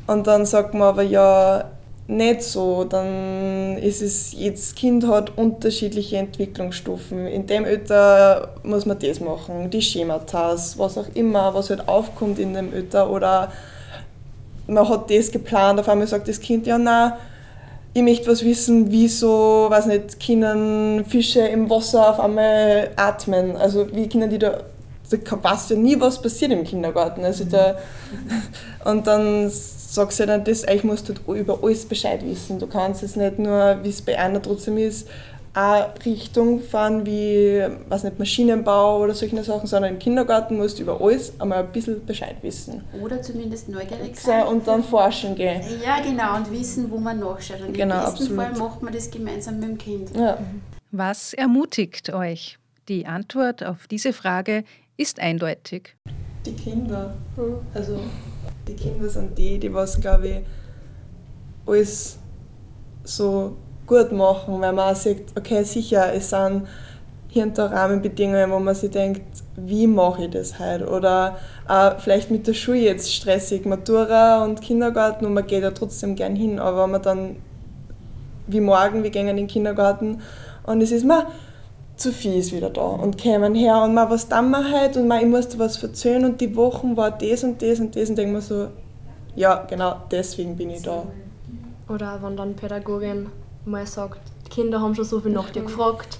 Und 0.07 0.27
dann 0.27 0.45
sagt 0.45 0.73
man 0.75 0.83
aber 0.89 1.01
ja, 1.01 1.71
nicht 2.07 2.43
so, 2.43 2.83
dann 2.83 3.77
ist 3.77 4.03
es, 4.03 4.33
jedes 4.33 4.75
Kind 4.75 5.07
hat 5.07 5.35
unterschiedliche 5.37 6.17
Entwicklungsstufen. 6.17 7.25
In 7.25 7.47
dem 7.47 7.65
Alter 7.65 8.49
muss 8.61 8.85
man 8.85 8.99
das 8.99 9.19
machen, 9.19 9.71
die 9.71 9.81
Schemata, 9.81 10.55
was 10.77 10.97
auch 10.97 11.07
immer, 11.15 11.55
was 11.55 11.71
halt 11.71 11.87
aufkommt 11.87 12.37
in 12.37 12.53
dem 12.53 12.71
Alter. 12.71 13.09
Oder 13.09 13.51
man 14.67 14.87
hat 14.87 15.09
das 15.09 15.31
geplant, 15.31 15.79
auf 15.79 15.89
einmal 15.89 16.05
sagt 16.05 16.27
das 16.27 16.39
Kind, 16.39 16.67
ja, 16.67 16.77
nein, 16.77 17.13
ich 17.95 18.01
möchte 18.01 18.27
was 18.29 18.43
wissen, 18.43 18.91
wieso, 18.91 19.67
weiß 19.69 19.85
nicht, 19.85 20.19
können 20.19 21.05
Fische 21.05 21.39
im 21.39 21.69
Wasser 21.69 22.09
auf 22.09 22.19
einmal 22.19 22.89
atmen. 22.97 23.55
Also 23.55 23.87
wie 23.95 24.09
können 24.09 24.29
die 24.29 24.37
da, 24.37 24.63
da 25.09 25.43
weiß 25.43 25.69
ja 25.69 25.77
nie, 25.77 25.97
was 25.97 26.21
passiert 26.21 26.51
im 26.51 26.65
Kindergarten. 26.65 27.23
Also 27.23 27.45
da, 27.45 27.77
und 28.83 29.07
dann 29.07 29.49
sagst 29.49 30.19
du 30.19 30.25
dann, 30.25 30.43
das, 30.43 30.65
eigentlich 30.65 30.83
musst 30.83 31.07
du 31.07 31.33
über 31.33 31.59
alles 31.63 31.85
Bescheid 31.85 32.19
wissen. 32.25 32.59
Du 32.59 32.67
kannst 32.67 33.01
es 33.01 33.15
nicht 33.15 33.39
nur, 33.39 33.77
wie 33.81 33.89
es 33.89 34.01
bei 34.01 34.19
einer 34.19 34.41
trotzdem 34.41 34.77
ist, 34.77 35.07
eine 35.55 35.93
Richtung 36.05 36.61
fahren 36.61 37.05
wie 37.05 37.65
was 37.87 38.03
nicht, 38.03 38.19
Maschinenbau 38.19 39.01
oder 39.01 39.13
solche 39.13 39.41
Sachen, 39.41 39.67
sondern 39.67 39.93
im 39.93 39.99
Kindergarten 39.99 40.57
musst 40.57 40.77
du 40.77 40.83
über 40.83 40.99
alles 40.99 41.39
einmal 41.39 41.59
ein 41.59 41.71
bisschen 41.71 42.05
Bescheid 42.05 42.35
wissen. 42.41 42.83
Oder 43.01 43.21
zumindest 43.21 43.69
neugierig 43.69 44.19
sein. 44.19 44.45
Und 44.47 44.67
dann 44.67 44.83
forschen 44.83 45.33
gehen. 45.33 45.61
Ja, 45.83 46.01
genau, 46.01 46.35
und 46.35 46.51
wissen, 46.51 46.91
wo 46.91 46.97
man 46.97 47.19
nachschaut. 47.19 47.61
Und 47.61 47.73
genau, 47.73 47.95
im 47.95 48.01
besten 48.01 48.23
absolut. 48.23 48.35
Fall 48.35 48.57
macht 48.57 48.81
man 48.81 48.93
das 48.93 49.09
gemeinsam 49.09 49.59
mit 49.59 49.69
dem 49.69 49.77
Kind. 49.77 50.15
Ja. 50.15 50.37
Was 50.91 51.33
ermutigt 51.33 52.13
euch? 52.13 52.59
Die 52.89 53.05
Antwort 53.05 53.63
auf 53.63 53.87
diese 53.87 54.11
Frage 54.11 54.65
ist 54.97 55.19
eindeutig. 55.19 55.95
Die 56.45 56.53
Kinder. 56.53 57.15
Also 57.73 57.99
die 58.67 58.75
Kinder 58.75 59.07
sind 59.07 59.37
die, 59.37 59.57
die 59.57 59.73
was, 59.73 59.99
glaube 59.99 60.27
ich, 60.27 60.37
alles 61.65 62.19
so 63.05 63.55
gut 63.87 64.11
machen, 64.11 64.61
weil 64.61 64.73
man 64.73 64.93
auch 64.93 64.95
sieht, 64.95 65.25
okay, 65.37 65.63
sicher, 65.63 66.13
es 66.13 66.29
sind 66.29 66.63
hier 67.27 67.43
und 67.43 67.57
da 67.57 67.65
Rahmenbedingungen, 67.65 68.49
wo 68.51 68.59
man 68.59 68.75
sich 68.75 68.91
denkt, 68.91 69.21
wie 69.57 69.87
mache 69.87 70.25
ich 70.25 70.31
das 70.31 70.57
heute? 70.59 70.87
Oder 70.87 71.37
auch 71.67 71.99
vielleicht 71.99 72.31
mit 72.31 72.47
der 72.47 72.53
Schule 72.53 72.79
jetzt 72.79 73.13
stressig, 73.13 73.65
Matura 73.65 74.43
und 74.43 74.61
Kindergarten 74.61 75.25
und 75.25 75.33
man 75.33 75.45
geht 75.45 75.63
ja 75.63 75.71
trotzdem 75.71 76.15
gern 76.15 76.35
hin, 76.35 76.59
aber 76.59 76.83
wenn 76.83 76.91
man 76.91 77.01
dann, 77.01 77.35
wie 78.47 78.61
morgen, 78.61 79.03
wir 79.03 79.09
gehen 79.09 79.27
in 79.27 79.37
den 79.37 79.47
Kindergarten 79.47 80.21
und 80.65 80.81
es 80.81 80.91
ist 80.91 81.05
mal 81.05 81.27
zu 81.97 82.11
viel 82.11 82.35
ist 82.35 82.51
wieder 82.51 82.69
da 82.69 82.81
und 82.81 83.17
kämen 83.17 83.55
her 83.55 83.81
und 83.81 83.93
mal 83.93 84.09
was 84.09 84.27
dann 84.27 84.49
mal 84.49 84.69
halt 84.69 84.97
und 84.97 85.07
mal 85.07 85.21
ich 85.21 85.27
musste 85.27 85.57
was 85.59 85.77
verzögern 85.77 86.25
und 86.25 86.41
die 86.41 86.55
Wochen 86.55 86.97
war 86.97 87.11
das 87.11 87.43
und 87.43 87.61
das 87.61 87.79
und 87.79 87.95
das 87.95 88.09
und 88.09 88.17
denke 88.17 88.33
mir 88.33 88.41
so, 88.41 88.67
ja 89.35 89.65
genau 89.69 89.95
deswegen 90.11 90.55
bin 90.55 90.71
ich 90.71 90.81
da. 90.81 91.03
Oder 91.87 92.19
wenn 92.21 92.35
dann 92.35 92.55
Pädagogin 92.55 93.27
mal 93.65 93.85
sagt, 93.85 94.19
die 94.45 94.49
Kinder 94.49 94.81
haben 94.81 94.95
schon 94.95 95.05
so 95.05 95.19
viel 95.19 95.31
nach 95.31 95.49
dir 95.49 95.63
gefragt. 95.63 96.19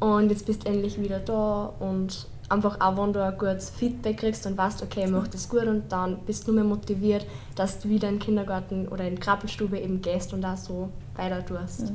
Und 0.00 0.30
jetzt 0.30 0.46
bist 0.46 0.64
du 0.64 0.68
endlich 0.68 1.00
wieder 1.00 1.18
da. 1.18 1.72
Und 1.78 2.26
einfach 2.48 2.80
auch 2.80 2.96
wenn 2.96 3.12
du 3.12 3.24
ein 3.24 3.36
gutes 3.38 3.70
Feedback 3.70 4.18
kriegst 4.18 4.46
und 4.46 4.56
weißt, 4.56 4.82
okay, 4.82 5.04
ich 5.04 5.10
mache 5.10 5.30
das 5.30 5.48
gut 5.48 5.64
und 5.64 5.90
dann 5.90 6.18
bist 6.26 6.46
du 6.46 6.52
mehr 6.52 6.64
motiviert, 6.64 7.26
dass 7.56 7.78
du 7.78 7.88
wieder 7.88 8.08
in 8.08 8.16
den 8.16 8.20
Kindergarten 8.20 8.88
oder 8.88 9.06
in 9.06 9.16
die 9.16 9.20
Krabbelstube 9.20 9.78
eben 9.78 10.02
gehst 10.02 10.32
und 10.32 10.42
da 10.42 10.56
so 10.56 10.90
weiter 11.16 11.44
tust. 11.44 11.92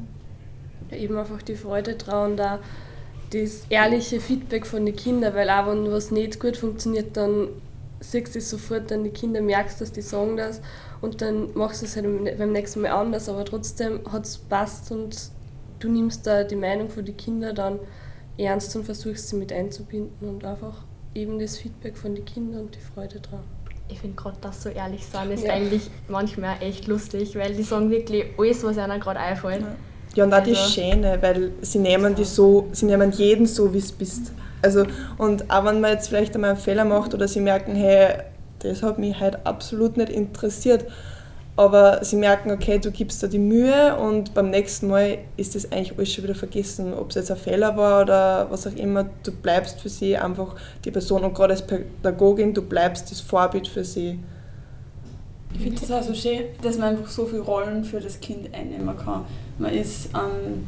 Ja, 0.89 0.97
eben 0.97 1.17
einfach 1.17 1.41
die 1.41 1.55
Freude 1.55 1.97
trauen, 1.97 2.35
da 2.35 2.59
das 3.31 3.65
ehrliche 3.69 4.19
Feedback 4.19 4.65
von 4.65 4.85
den 4.85 4.95
Kindern, 4.95 5.35
weil 5.35 5.49
auch 5.49 5.67
wenn 5.67 5.91
was 5.91 6.09
nicht 6.09 6.39
gut 6.39 6.57
funktioniert, 6.57 7.15
dann 7.15 7.49
siehst 7.99 8.33
du 8.33 8.39
es 8.39 8.49
sofort, 8.49 8.89
dann 8.89 9.03
die 9.03 9.11
Kinder 9.11 9.41
merkst, 9.41 9.79
dass 9.81 9.91
die 9.91 10.01
sagen 10.01 10.37
das 10.37 10.61
und 11.01 11.21
dann 11.21 11.49
machst 11.53 11.81
du 11.81 11.85
es 11.85 11.95
halt 11.95 12.37
beim 12.37 12.51
nächsten 12.51 12.81
Mal 12.81 12.91
anders, 12.91 13.29
aber 13.29 13.45
trotzdem 13.45 14.01
hat 14.11 14.25
es 14.25 14.37
passt 14.37 14.91
und 14.91 15.15
du 15.79 15.89
nimmst 15.89 16.27
da 16.27 16.43
die 16.43 16.55
Meinung 16.55 16.89
von 16.89 17.05
den 17.05 17.15
Kindern 17.15 17.55
dann 17.55 17.79
ernst 18.37 18.75
und 18.75 18.83
versuchst 18.83 19.29
sie 19.29 19.35
mit 19.35 19.51
einzubinden 19.51 20.27
und 20.27 20.45
einfach 20.45 20.83
eben 21.15 21.39
das 21.39 21.57
Feedback 21.57 21.97
von 21.97 22.15
den 22.15 22.25
Kindern 22.25 22.61
und 22.61 22.75
die 22.75 22.79
Freude 22.79 23.19
dran. 23.19 23.43
Ich 23.87 23.99
finde 23.99 24.15
gerade, 24.15 24.37
dass 24.41 24.61
so 24.61 24.69
ehrlich 24.69 25.05
sein 25.05 25.31
ist 25.31 25.45
ja. 25.45 25.53
eigentlich 25.53 25.89
manchmal 26.07 26.61
echt 26.61 26.87
lustig, 26.87 27.35
weil 27.35 27.55
die 27.55 27.63
sagen 27.63 27.89
wirklich 27.89 28.25
alles, 28.37 28.63
was 28.63 28.77
ihnen 28.77 28.99
gerade 28.99 29.19
einfällt. 29.19 29.61
Ja. 29.61 29.75
ja, 30.15 30.23
und 30.25 30.33
auch 30.33 30.37
also. 30.37 30.51
die 30.51 30.55
Schäne, 30.55 31.17
weil 31.21 31.51
sie 31.61 31.79
nehmen 31.79 32.13
die 32.13 32.23
so, 32.23 32.67
sie 32.71 32.85
nehmen 32.85 33.11
jeden 33.11 33.47
so, 33.47 33.73
wie 33.73 33.79
es 33.79 33.91
bist. 33.91 34.31
Also, 34.61 34.85
und 35.17 35.49
auch 35.49 35.65
wenn 35.65 35.81
man 35.81 35.91
jetzt 35.93 36.09
vielleicht 36.09 36.35
einmal 36.35 36.51
einen 36.51 36.59
Fehler 36.59 36.85
macht 36.85 37.13
oder 37.13 37.27
sie 37.27 37.39
merken, 37.39 37.75
hey, 37.75 38.19
das 38.59 38.83
hat 38.83 38.99
mich 38.99 39.19
halt 39.19 39.45
absolut 39.45 39.97
nicht 39.97 40.09
interessiert, 40.09 40.85
aber 41.59 42.05
sie 42.05 42.15
merken, 42.15 42.51
okay, 42.51 42.79
du 42.79 42.89
gibst 42.89 43.21
da 43.21 43.27
die 43.27 43.37
Mühe 43.37 43.97
und 43.97 44.33
beim 44.33 44.49
nächsten 44.49 44.87
Mal 44.87 45.17
ist 45.35 45.55
das 45.55 45.69
eigentlich 45.73 45.97
alles 45.97 46.13
schon 46.13 46.23
wieder 46.23 46.35
vergessen, 46.35 46.93
ob 46.93 47.09
es 47.09 47.15
jetzt 47.15 47.31
ein 47.31 47.37
Fehler 47.37 47.75
war 47.75 48.03
oder 48.03 48.47
was 48.49 48.65
auch 48.65 48.75
immer. 48.75 49.09
Du 49.23 49.33
bleibst 49.33 49.81
für 49.81 49.89
sie 49.89 50.15
einfach 50.15 50.55
die 50.85 50.91
Person 50.91 51.25
und 51.25 51.33
gerade 51.33 51.51
als 51.51 51.67
Pädagogin, 51.67 52.53
du 52.53 52.61
bleibst 52.61 53.11
das 53.11 53.19
Vorbild 53.19 53.67
für 53.67 53.83
sie. 53.83 54.19
Ich 55.53 55.59
finde 55.59 55.81
das 55.81 55.91
auch 55.91 56.01
so 56.01 56.13
schön, 56.13 56.43
dass 56.61 56.77
man 56.77 56.95
einfach 56.95 57.09
so 57.11 57.25
viele 57.25 57.41
Rollen 57.41 57.83
für 57.83 57.99
das 57.99 58.21
Kind 58.21 58.53
einnehmen 58.53 58.95
kann. 58.95 59.25
Man 59.57 59.73
ist 59.73 60.11
ähm, 60.13 60.63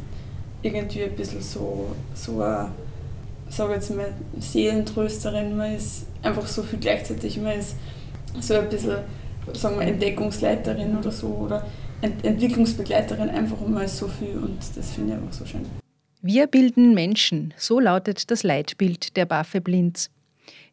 irgendwie 0.62 1.04
ein 1.04 1.16
bisschen 1.16 1.42
so, 1.42 1.96
so 2.14 2.42
eine, 2.42 2.68
sage 3.48 3.76
jetzt 3.76 3.96
mal, 3.96 4.12
Seelentrösterin, 4.40 5.56
man 5.56 5.74
ist 5.74 6.08
einfach 6.22 6.48
so 6.48 6.64
viel 6.64 6.80
gleichzeitig, 6.80 7.38
man 7.38 7.58
ist 7.60 7.76
so 8.40 8.56
ein 8.56 8.70
bisschen 8.70 8.98
sagen 9.54 9.80
wir, 9.80 9.88
Entdeckungsleiterin 9.88 10.98
oder 10.98 11.12
so 11.12 11.28
oder 11.28 11.66
Ent 12.02 12.24
Entwicklungsbegleiterin 12.26 13.30
einfach 13.30 13.60
mal 13.68 13.88
so 13.88 14.08
viel 14.08 14.38
und 14.38 14.58
das 14.76 14.92
finde 14.92 15.14
ich 15.14 15.20
einfach 15.20 15.34
so 15.34 15.46
schön. 15.46 15.66
Wir 16.22 16.48
bilden 16.48 16.94
Menschen, 16.94 17.54
so 17.58 17.80
lautet 17.80 18.32
das 18.32 18.44
Leitbild 18.44 19.18
der 19.18 19.26
Baffe 19.26 19.62
Blinz. 19.62 20.10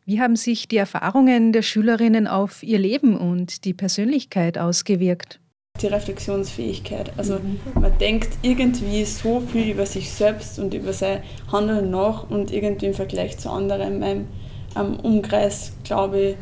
Wie 0.04 0.20
haben 0.20 0.36
sich 0.36 0.68
die 0.68 0.78
Erfahrungen 0.78 1.52
der 1.52 1.62
Schülerinnen 1.62 2.26
auf 2.26 2.62
ihr 2.62 2.78
Leben 2.78 3.16
und 3.16 3.64
die 3.66 3.74
Persönlichkeit 3.74 4.56
ausgewirkt? 4.56 5.38
Die 5.82 5.86
Reflexionsfähigkeit. 5.86 7.12
Also 7.18 7.34
mhm. 7.34 7.58
man 7.74 7.96
denkt 7.98 8.30
irgendwie 8.42 9.04
so 9.04 9.40
viel 9.40 9.70
über 9.70 9.84
sich 9.84 10.10
selbst 10.10 10.58
und 10.58 10.72
über 10.72 10.94
sein 10.94 11.22
Handeln 11.52 11.90
nach 11.90 12.28
und 12.28 12.50
irgendwie 12.50 12.86
im 12.86 12.94
Vergleich 12.94 13.38
zu 13.38 13.50
anderen 13.50 14.02
in 14.02 14.28
meinem 14.74 14.96
Umkreis, 15.00 15.72
glaube 15.84 16.20
ich, 16.20 16.36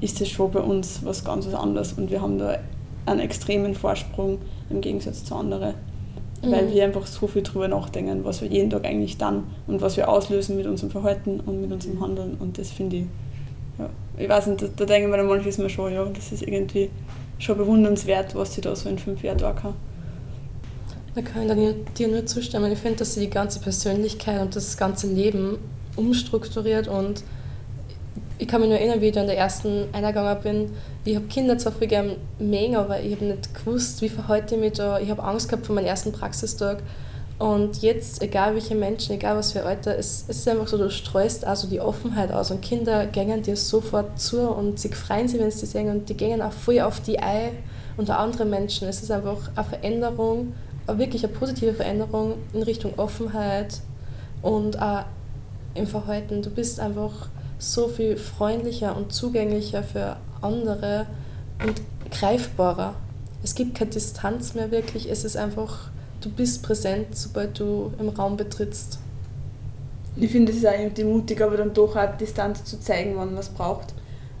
ist 0.00 0.20
es 0.20 0.28
schon 0.28 0.50
bei 0.50 0.60
uns 0.60 1.04
was 1.04 1.24
ganz 1.24 1.46
anderes 1.52 1.92
und 1.92 2.10
wir 2.10 2.22
haben 2.22 2.38
da 2.38 2.58
einen 3.06 3.20
extremen 3.20 3.74
Vorsprung 3.74 4.38
im 4.70 4.80
Gegensatz 4.80 5.24
zu 5.24 5.34
anderen. 5.34 5.74
Mhm. 6.42 6.52
Weil 6.52 6.72
wir 6.72 6.84
einfach 6.84 7.06
so 7.06 7.26
viel 7.26 7.42
drüber 7.42 7.68
nachdenken, 7.68 8.24
was 8.24 8.40
wir 8.40 8.48
jeden 8.48 8.70
Tag 8.70 8.84
eigentlich 8.86 9.18
dann 9.18 9.44
und 9.66 9.82
was 9.82 9.96
wir 9.96 10.08
auslösen 10.08 10.56
mit 10.56 10.66
unserem 10.66 10.90
Verhalten 10.90 11.40
und 11.40 11.60
mit 11.60 11.70
unserem 11.70 12.00
Handeln. 12.00 12.36
Und 12.38 12.56
das 12.56 12.70
finde 12.70 12.96
ich, 12.96 13.04
ja, 13.78 13.90
ich 14.16 14.28
weiß 14.28 14.46
nicht, 14.46 14.62
da, 14.62 14.66
da 14.74 14.84
denken 14.86 15.10
wir 15.10 15.18
dann 15.18 15.26
manchmal 15.26 15.68
schon, 15.68 15.92
ja, 15.92 16.04
das 16.04 16.32
ist 16.32 16.42
irgendwie 16.42 16.90
schon 17.38 17.58
bewundernswert, 17.58 18.34
was 18.34 18.54
sie 18.54 18.60
da 18.62 18.74
so 18.74 18.88
in 18.88 18.98
fünf 18.98 19.22
Jahren 19.22 19.38
da 19.38 19.52
kann. 19.52 19.74
Da 21.14 21.22
kann 21.22 21.58
ich 21.58 21.74
dir 21.98 22.08
nur 22.08 22.24
zustimmen. 22.24 22.70
Ich 22.70 22.78
finde, 22.78 22.98
dass 22.98 23.14
sie 23.14 23.20
die 23.20 23.30
ganze 23.30 23.60
Persönlichkeit 23.60 24.40
und 24.40 24.54
das 24.54 24.76
ganze 24.76 25.08
Leben 25.08 25.58
umstrukturiert 25.96 26.86
und 26.88 27.24
ich 28.40 28.48
kann 28.48 28.62
mich 28.62 28.70
nur 28.70 28.78
erinnern, 28.78 29.02
wie 29.02 29.08
ich 29.08 29.12
da 29.12 29.20
in 29.20 29.26
der 29.26 29.36
ersten 29.36 29.84
eingegangen 29.92 30.42
bin. 30.42 30.70
Ich 31.04 31.14
habe 31.14 31.26
Kinder 31.26 31.58
zwar 31.58 31.72
viel 31.72 31.88
gerne 31.88 32.16
mengen, 32.38 32.76
aber 32.76 32.98
ich 32.98 33.14
habe 33.14 33.26
nicht 33.26 33.54
gewusst, 33.54 34.00
wie 34.00 34.08
verhalte 34.08 34.54
ich 34.54 34.60
mich 34.60 34.72
da. 34.72 34.98
Ich 34.98 35.10
habe 35.10 35.22
Angst 35.22 35.50
gehabt 35.50 35.66
vor 35.66 35.74
meinem 35.74 35.84
ersten 35.84 36.10
Praxistag. 36.10 36.82
Und 37.38 37.82
jetzt, 37.82 38.22
egal 38.22 38.54
welche 38.54 38.74
Menschen, 38.74 39.14
egal 39.14 39.36
was 39.36 39.52
für 39.52 39.64
Alter, 39.64 39.96
es, 39.98 40.24
es 40.26 40.38
ist 40.38 40.48
einfach 40.48 40.68
so, 40.68 40.78
du 40.78 40.90
streust 40.90 41.44
also 41.44 41.68
die 41.68 41.80
Offenheit 41.80 42.32
aus 42.32 42.50
und 42.50 42.62
Kinder 42.62 43.06
gängen 43.06 43.42
dir 43.42 43.56
sofort 43.56 44.18
zu 44.18 44.40
und 44.50 44.78
sie 44.78 44.88
freuen 44.88 45.28
sich, 45.28 45.38
wenn 45.38 45.50
sie 45.50 45.66
sehen 45.66 45.90
und 45.90 46.08
die 46.08 46.16
gehen 46.16 46.40
auch 46.40 46.52
voll 46.52 46.80
auf 46.80 47.00
die 47.00 47.18
Ei 47.22 47.52
unter 47.98 48.18
andere 48.18 48.46
Menschen. 48.46 48.88
Es 48.88 49.02
ist 49.02 49.10
einfach 49.10 49.50
eine 49.54 49.64
Veränderung, 49.66 50.54
wirklich 50.86 51.24
eine 51.24 51.32
positive 51.32 51.74
Veränderung 51.74 52.34
in 52.54 52.62
Richtung 52.62 52.98
Offenheit 52.98 53.80
und 54.40 54.80
auch 54.80 55.04
im 55.74 55.86
Verhalten. 55.86 56.42
Du 56.42 56.50
bist 56.50 56.80
einfach 56.80 57.28
so 57.60 57.88
viel 57.88 58.16
freundlicher 58.16 58.96
und 58.96 59.12
zugänglicher 59.12 59.82
für 59.82 60.16
andere 60.40 61.06
und 61.64 61.80
greifbarer. 62.10 62.94
Es 63.42 63.54
gibt 63.54 63.76
keine 63.76 63.90
Distanz 63.90 64.54
mehr 64.54 64.70
wirklich, 64.70 65.10
es 65.10 65.24
ist 65.24 65.36
einfach, 65.36 65.90
du 66.20 66.30
bist 66.30 66.62
präsent, 66.62 67.08
sobald 67.12 67.58
du 67.60 67.92
im 67.98 68.08
Raum 68.08 68.36
betrittst. 68.36 68.98
Ich 70.16 70.30
finde, 70.30 70.52
es 70.52 70.58
ist 70.58 70.66
auch 70.66 70.78
irgendwie 70.78 71.04
mutig, 71.04 71.40
aber 71.42 71.56
dann 71.56 71.72
doch 71.72 71.96
auch 71.96 72.16
Distanz 72.16 72.64
zu 72.64 72.80
zeigen, 72.80 73.12
wann 73.16 73.28
man 73.28 73.38
es 73.38 73.50
braucht. 73.50 73.94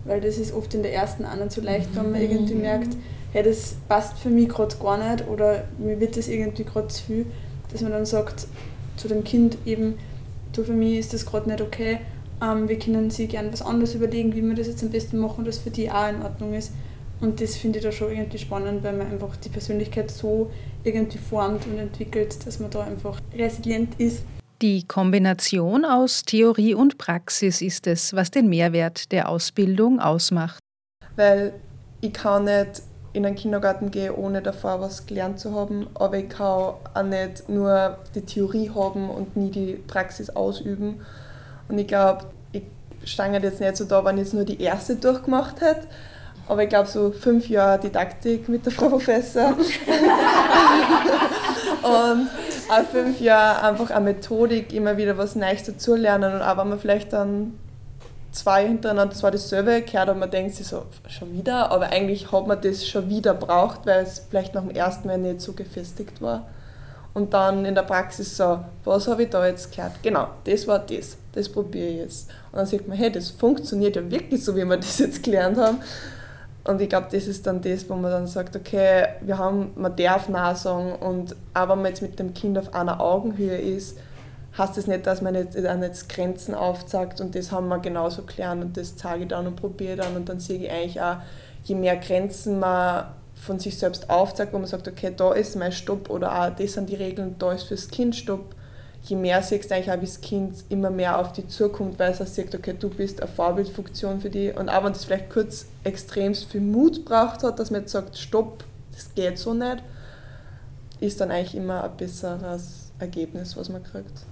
Weil 0.04 0.20
das 0.20 0.38
ist 0.38 0.54
oft 0.54 0.74
in 0.74 0.82
der 0.82 0.94
ersten 0.94 1.22
nicht 1.22 1.52
so 1.52 1.60
leicht, 1.60 1.94
wenn 1.94 2.10
man 2.10 2.20
irgendwie 2.20 2.54
mhm. 2.54 2.62
merkt, 2.62 2.96
hey, 3.32 3.42
das 3.42 3.76
passt 3.86 4.18
für 4.18 4.30
mich 4.30 4.48
gerade 4.48 4.74
gar 4.76 4.96
nicht 4.96 5.28
oder 5.28 5.64
mir 5.78 6.00
wird 6.00 6.16
das 6.16 6.26
irgendwie 6.26 6.64
gerade 6.64 6.88
zu 6.88 7.02
viel, 7.04 7.26
dass 7.70 7.82
man 7.82 7.92
dann 7.92 8.06
sagt 8.06 8.46
zu 8.96 9.08
dem 9.08 9.24
Kind 9.24 9.58
eben, 9.66 9.98
du, 10.52 10.64
für 10.64 10.72
mich 10.72 10.98
ist 10.98 11.12
das 11.12 11.26
gerade 11.26 11.48
nicht 11.48 11.60
okay 11.60 12.00
ähm, 12.42 12.68
wir 12.68 12.78
können 12.78 13.10
sich 13.10 13.28
gerne 13.28 13.52
was 13.52 13.62
anderes 13.62 13.94
überlegen, 13.94 14.34
wie 14.34 14.42
wir 14.42 14.54
das 14.54 14.66
jetzt 14.66 14.82
am 14.82 14.90
besten 14.90 15.18
machen, 15.18 15.44
dass 15.44 15.58
für 15.58 15.70
die 15.70 15.90
auch 15.90 16.08
in 16.08 16.22
Ordnung 16.22 16.54
ist. 16.54 16.72
Und 17.20 17.40
das 17.40 17.56
finde 17.56 17.78
ich 17.78 17.84
da 17.84 17.92
schon 17.92 18.12
irgendwie 18.12 18.38
spannend, 18.38 18.82
weil 18.82 18.94
man 18.94 19.10
einfach 19.10 19.36
die 19.36 19.50
Persönlichkeit 19.50 20.10
so 20.10 20.50
irgendwie 20.84 21.18
formt 21.18 21.66
und 21.66 21.78
entwickelt, 21.78 22.46
dass 22.46 22.58
man 22.58 22.70
da 22.70 22.82
einfach 22.82 23.20
resilient 23.36 24.00
ist. 24.00 24.24
Die 24.62 24.86
Kombination 24.86 25.84
aus 25.84 26.22
Theorie 26.22 26.74
und 26.74 26.98
Praxis 26.98 27.62
ist 27.62 27.86
es, 27.86 28.14
was 28.14 28.30
den 28.30 28.48
Mehrwert 28.48 29.12
der 29.12 29.28
Ausbildung 29.28 30.00
ausmacht. 30.00 30.58
Weil 31.16 31.54
ich 32.00 32.12
kann 32.12 32.44
nicht 32.44 32.82
in 33.12 33.26
einen 33.26 33.36
Kindergarten 33.36 33.90
gehen, 33.90 34.14
ohne 34.14 34.40
davor 34.40 34.80
was 34.80 35.06
gelernt 35.06 35.40
zu 35.40 35.54
haben, 35.54 35.88
aber 35.94 36.18
ich 36.18 36.28
kann 36.28 36.46
auch 36.46 37.02
nicht 37.02 37.48
nur 37.48 37.98
die 38.14 38.20
Theorie 38.20 38.70
haben 38.70 39.10
und 39.10 39.36
nie 39.36 39.50
die 39.50 39.74
Praxis 39.86 40.30
ausüben. 40.30 41.00
Und 41.70 41.78
ich 41.78 41.86
glaube, 41.86 42.26
ich 42.52 42.64
stange 43.04 43.40
jetzt 43.40 43.60
nicht 43.60 43.76
so 43.76 43.84
da, 43.84 44.04
wenn 44.04 44.16
ich 44.16 44.24
jetzt 44.24 44.34
nur 44.34 44.44
die 44.44 44.60
erste 44.60 44.96
durchgemacht 44.96 45.60
hätte. 45.60 45.86
Aber 46.48 46.64
ich 46.64 46.68
glaube, 46.68 46.88
so 46.88 47.12
fünf 47.12 47.48
Jahre 47.48 47.78
Didaktik 47.78 48.48
mit 48.48 48.66
der 48.66 48.72
Frau 48.72 48.88
Professor. 48.88 49.50
und 51.82 52.28
auch 52.68 52.84
fünf 52.90 53.20
Jahre 53.20 53.68
einfach 53.68 53.90
eine 53.90 54.06
Methodik, 54.06 54.72
immer 54.72 54.96
wieder 54.96 55.16
was 55.16 55.36
Neues 55.36 55.62
dazulernen. 55.62 56.34
Und 56.34 56.42
auch 56.42 56.56
wenn 56.56 56.70
man 56.70 56.80
vielleicht 56.80 57.12
dann 57.12 57.58
zwei 58.32 58.66
hintereinander 58.66 59.14
zwar 59.14 59.30
dasselbe 59.30 59.82
gehört 59.82 60.08
und 60.08 60.18
man 60.18 60.30
denkt 60.30 60.54
sich 60.54 60.66
so, 60.66 60.86
schon 61.08 61.32
wieder, 61.32 61.70
aber 61.70 61.86
eigentlich 61.86 62.32
hat 62.32 62.46
man 62.46 62.60
das 62.60 62.86
schon 62.86 63.08
wieder 63.08 63.34
braucht, 63.34 63.86
weil 63.86 64.02
es 64.02 64.26
vielleicht 64.28 64.54
nach 64.54 64.62
dem 64.62 64.70
ersten 64.70 65.08
Mal 65.08 65.18
nicht 65.18 65.40
so 65.40 65.52
gefestigt 65.52 66.20
war. 66.20 66.46
Und 67.12 67.34
dann 67.34 67.64
in 67.64 67.74
der 67.74 67.82
Praxis 67.82 68.36
so, 68.36 68.60
was 68.84 69.08
habe 69.08 69.24
ich 69.24 69.30
da 69.30 69.44
jetzt 69.46 69.74
gehört? 69.74 70.02
Genau, 70.02 70.28
das 70.44 70.66
war 70.66 70.78
das. 70.78 71.16
Das 71.32 71.48
probiere 71.48 71.88
ich 71.88 71.96
jetzt. 71.98 72.30
Und 72.52 72.58
dann 72.58 72.66
sagt 72.66 72.88
man, 72.88 72.96
hey, 72.96 73.10
das 73.10 73.30
funktioniert 73.30 73.96
ja 73.96 74.10
wirklich 74.10 74.44
so, 74.44 74.56
wie 74.56 74.64
wir 74.64 74.76
das 74.76 74.98
jetzt 74.98 75.22
gelernt 75.22 75.58
haben. 75.58 75.78
Und 76.64 76.80
ich 76.80 76.88
glaube, 76.88 77.08
das 77.10 77.26
ist 77.26 77.46
dann 77.46 77.62
das, 77.62 77.88
wo 77.88 77.94
man 77.94 78.10
dann 78.10 78.26
sagt, 78.26 78.54
okay, 78.54 79.06
wir 79.22 79.38
haben, 79.38 79.70
man 79.76 79.96
darf 79.96 80.28
Nein 80.28 80.54
sagen 80.56 80.92
und 80.92 81.34
auch 81.54 81.68
wenn 81.68 81.78
man 81.78 81.86
jetzt 81.86 82.02
mit 82.02 82.18
dem 82.18 82.34
Kind 82.34 82.58
auf 82.58 82.74
einer 82.74 83.00
Augenhöhe 83.00 83.56
ist, 83.56 83.96
heißt 84.58 84.76
das 84.76 84.86
nicht, 84.86 85.06
dass 85.06 85.22
man 85.22 85.32
nicht, 85.32 85.54
dann 85.54 85.82
jetzt 85.82 86.08
Grenzen 86.08 86.54
aufzeigt 86.54 87.20
und 87.20 87.34
das 87.34 87.50
haben 87.50 87.68
wir 87.68 87.78
genauso 87.78 88.22
gelernt 88.22 88.62
und 88.62 88.76
das 88.76 88.96
zeige 88.96 89.22
ich 89.22 89.28
dann 89.28 89.46
und 89.46 89.56
probiere 89.56 89.96
dann 89.96 90.16
und 90.16 90.28
dann 90.28 90.38
sehe 90.38 90.58
ich 90.58 90.70
eigentlich 90.70 91.00
auch, 91.00 91.16
je 91.64 91.74
mehr 91.74 91.96
Grenzen 91.96 92.58
man 92.58 93.06
von 93.34 93.58
sich 93.58 93.78
selbst 93.78 94.10
aufzeigt, 94.10 94.52
wo 94.52 94.58
man 94.58 94.66
sagt, 94.66 94.86
okay, 94.86 95.12
da 95.16 95.32
ist 95.32 95.56
mein 95.56 95.72
Stopp 95.72 96.10
oder 96.10 96.42
auch 96.42 96.50
das 96.50 96.74
sind 96.74 96.90
die 96.90 96.96
Regeln, 96.96 97.36
da 97.38 97.52
ist 97.52 97.64
fürs 97.64 97.88
Kind 97.88 98.14
Stopp, 98.14 98.54
je 99.02 99.16
mehr 99.16 99.42
siehst 99.42 99.70
du 99.70 99.74
eigentlich 99.74 99.90
auch, 99.90 100.00
wie 100.00 100.06
das 100.06 100.20
Kind 100.20 100.64
immer 100.68 100.90
mehr 100.90 101.18
auf 101.18 101.32
dich 101.32 101.48
zukommt, 101.48 101.98
weil 101.98 102.12
es 102.12 102.18
sagt, 102.34 102.54
okay, 102.54 102.74
du 102.78 102.88
bist 102.88 103.20
eine 103.20 103.30
Vorbildfunktion 103.30 104.20
für 104.20 104.30
dich. 104.30 104.56
Und 104.56 104.68
auch 104.68 104.84
wenn 104.84 104.92
es 104.92 105.04
vielleicht 105.04 105.30
kurz 105.30 105.66
extrem 105.84 106.34
viel 106.34 106.60
Mut 106.60 107.04
braucht 107.04 107.42
hat, 107.42 107.58
dass 107.58 107.70
man 107.70 107.82
jetzt 107.82 107.92
sagt, 107.92 108.16
stopp, 108.18 108.64
das 108.92 109.14
geht 109.14 109.38
so 109.38 109.54
nicht, 109.54 109.82
ist 111.00 111.20
dann 111.20 111.30
eigentlich 111.30 111.54
immer 111.54 111.84
ein 111.84 111.96
besseres 111.96 112.92
Ergebnis, 112.98 113.56
was 113.56 113.68
man 113.68 113.82
kriegt. 113.82 114.26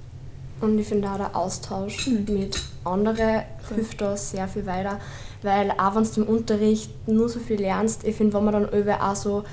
Und 0.61 0.79
ich 0.79 0.89
finde 0.89 1.09
auch 1.09 1.17
der 1.17 1.37
Austausch 1.37 2.09
mhm. 2.09 2.27
mit 2.29 2.61
anderen 2.85 3.43
hilft 3.69 4.01
da 4.01 4.17
sehr 4.17 4.49
viel 4.49 4.67
weiter, 4.67 4.99
weil 5.43 5.71
auch 5.71 5.95
wenn 5.95 6.05
du 6.05 6.23
im 6.23 6.29
Unterricht 6.29 6.91
nur 7.09 7.29
so 7.29 7.39
viel 7.39 7.61
lernst, 7.61 8.05
ich 8.05 8.17
finde, 8.17 8.35
wenn 8.35 8.45
man 8.45 8.55
dann 8.55 8.69
über 8.71 9.03
auch 9.03 9.15
so 9.15 9.45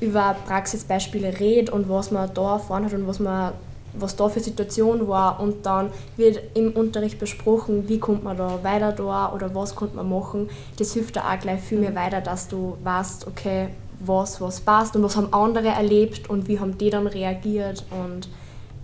über 0.00 0.34
Praxisbeispiele 0.46 1.38
redet 1.38 1.70
und 1.70 1.88
was 1.88 2.10
man 2.10 2.32
da 2.34 2.54
erfahren 2.54 2.86
hat 2.86 2.94
und 2.94 3.06
was 3.06 3.20
man 3.20 3.52
was 3.98 4.16
da 4.16 4.28
für 4.28 4.40
Situation 4.40 5.06
war 5.08 5.40
und 5.40 5.66
dann 5.66 5.90
wird 6.16 6.40
im 6.54 6.72
Unterricht 6.72 7.18
besprochen, 7.18 7.88
wie 7.88 7.98
kommt 7.98 8.24
man 8.24 8.36
da 8.36 8.62
weiter 8.62 8.92
da 8.92 9.32
oder 9.32 9.54
was 9.54 9.74
kommt 9.74 9.94
man 9.94 10.08
machen. 10.08 10.48
Das 10.78 10.92
hilft 10.92 11.16
da 11.16 11.32
auch 11.32 11.38
gleich 11.38 11.60
viel 11.60 11.78
mehr 11.78 11.94
weiter, 11.94 12.20
dass 12.20 12.48
du 12.48 12.76
weißt, 12.82 13.26
okay, 13.26 13.68
was, 14.00 14.40
was 14.40 14.60
passt 14.60 14.96
und 14.96 15.02
was 15.02 15.16
haben 15.16 15.32
andere 15.32 15.68
erlebt 15.68 16.28
und 16.28 16.48
wie 16.48 16.58
haben 16.58 16.76
die 16.78 16.90
dann 16.90 17.06
reagiert 17.06 17.84
und 17.90 18.28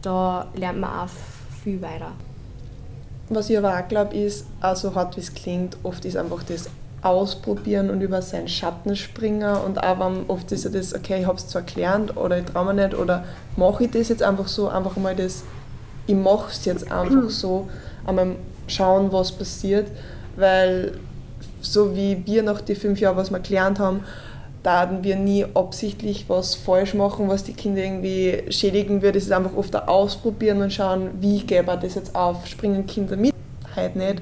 da 0.02 0.46
lernt 0.54 0.80
man 0.80 0.90
auch 0.90 1.10
viel 1.62 1.82
weiter. 1.82 2.12
Was 3.28 3.50
ich 3.50 3.58
aber 3.58 3.78
auch 3.78 3.86
glaube, 3.86 4.16
ist, 4.16 4.46
also 4.60 4.94
hart 4.94 5.16
wie 5.16 5.20
es 5.20 5.34
klingt, 5.34 5.76
oft 5.82 6.04
ist 6.04 6.16
einfach 6.16 6.42
das 6.42 6.68
ausprobieren 7.02 7.90
und 7.90 8.00
über 8.02 8.21
seinen 8.23 8.49
Schatten 8.49 8.95
springen 8.95 9.57
und 9.57 9.83
auch 9.83 10.00
wenn 10.00 10.28
oft 10.28 10.52
ist 10.52 10.64
ja 10.64 10.71
das, 10.71 10.95
okay, 10.95 11.21
ich 11.21 11.26
habe 11.26 11.38
es 11.38 11.49
zwar 11.49 11.62
gelernt 11.62 12.16
oder 12.16 12.38
ich 12.38 12.45
traue 12.45 12.73
mir 12.73 12.87
nicht 12.87 12.95
oder 12.95 13.25
mache 13.57 13.85
ich 13.85 13.90
das 13.90 14.09
jetzt 14.09 14.23
einfach 14.23 14.49
so, 14.49 14.69
einfach 14.69 14.97
mal 14.97 15.16
das, 15.16 15.45
ich 16.07 16.14
mache 16.14 16.50
es 16.50 16.64
jetzt 16.64 16.90
einfach 16.90 17.14
mhm. 17.14 17.30
so, 17.30 17.69
einmal 18.07 18.37
schauen, 18.66 19.12
was 19.12 19.33
passiert, 19.33 19.88
weil 20.37 20.92
so 21.62 21.97
wie 21.97 22.23
wir 22.26 22.42
nach 22.42 22.61
den 22.61 22.76
fünf 22.76 23.00
Jahren, 23.00 23.16
was 23.16 23.30
wir 23.30 23.40
gelernt 23.40 23.78
haben, 23.78 24.04
da 24.62 24.80
hatten 24.80 25.02
wir 25.02 25.16
nie 25.16 25.47
absichtlich 25.54 26.26
was 26.28 26.54
falsch 26.54 26.92
machen, 26.92 27.28
was 27.28 27.45
die 27.45 27.54
Kinder 27.54 27.83
irgendwie 27.83 28.45
schädigen 28.50 29.00
würde. 29.00 29.16
Es 29.16 29.25
ist 29.25 29.33
einfach 29.33 29.57
oft 29.57 29.75
ein 29.75 29.88
Ausprobieren 29.88 30.61
und 30.61 30.71
schauen, 30.71 31.12
wie 31.21 31.42
wir 31.49 31.62
das 31.62 31.95
jetzt 31.95 32.14
auf. 32.14 32.47
Springen 32.47 32.85
Kinder 32.85 33.16
mit? 33.16 33.35
Halt 33.75 33.97
nicht 33.97 34.21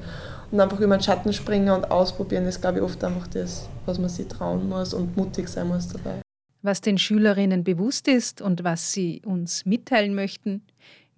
und 0.51 0.61
einfach 0.61 0.81
über 0.81 0.97
den 0.97 1.03
Schatten 1.03 1.33
springen 1.33 1.71
und 1.71 1.91
ausprobieren, 1.91 2.47
ist, 2.47 2.61
glaube 2.61 2.79
ich, 2.79 2.85
oft 2.85 3.03
einfach 3.05 3.27
das, 3.29 3.69
was 3.87 3.99
man 3.99 4.09
sich 4.09 4.29
trauen 4.29 4.69
muss 4.69 4.95
und 4.95 5.17
mutig 5.17 5.49
sein 5.49 5.69
muss 5.69 5.89
dabei. 5.89 6.21
Was 6.63 6.81
den 6.81 6.99
Schülerinnen 6.99 7.65
bewusst 7.65 8.09
ist 8.09 8.41
und 8.41 8.65
was 8.65 8.93
sie 8.93 9.23
uns 9.25 9.65
mitteilen 9.65 10.15
möchten, 10.15 10.63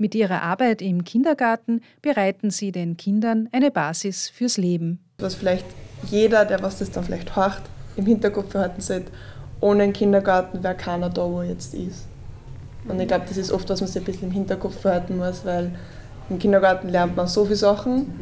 mit 0.00 0.14
ihrer 0.14 0.42
Arbeit 0.42 0.80
im 0.80 1.04
Kindergarten 1.04 1.82
bereiten 2.00 2.50
sie 2.50 2.72
den 2.72 2.96
Kindern 2.96 3.50
eine 3.52 3.70
Basis 3.70 4.30
fürs 4.30 4.56
Leben. 4.56 4.98
Was 5.18 5.34
vielleicht 5.34 5.66
jeder, 6.08 6.46
der 6.46 6.62
was 6.62 6.78
das 6.78 6.90
dann 6.90 7.04
vielleicht 7.04 7.36
hört, 7.36 7.60
im 7.96 8.06
Hinterkopf 8.06 8.52
behalten 8.52 8.80
sollte, 8.80 9.12
ohne 9.60 9.82
einen 9.82 9.92
Kindergarten 9.92 10.62
wäre 10.62 10.74
keiner 10.74 11.10
da, 11.10 11.30
wo 11.30 11.40
er 11.40 11.50
jetzt 11.50 11.74
ist. 11.74 12.06
Und 12.88 12.98
ich 12.98 13.08
glaube, 13.08 13.26
das 13.28 13.36
ist 13.36 13.52
oft, 13.52 13.68
was 13.68 13.82
man 13.82 13.88
sich 13.88 14.00
ein 14.00 14.06
bisschen 14.06 14.28
im 14.28 14.30
Hinterkopf 14.30 14.82
behalten 14.82 15.18
muss, 15.18 15.44
weil 15.44 15.72
im 16.30 16.38
Kindergarten 16.38 16.88
lernt 16.88 17.16
man 17.16 17.26
so 17.26 17.44
viele 17.44 17.56
Sachen, 17.56 18.14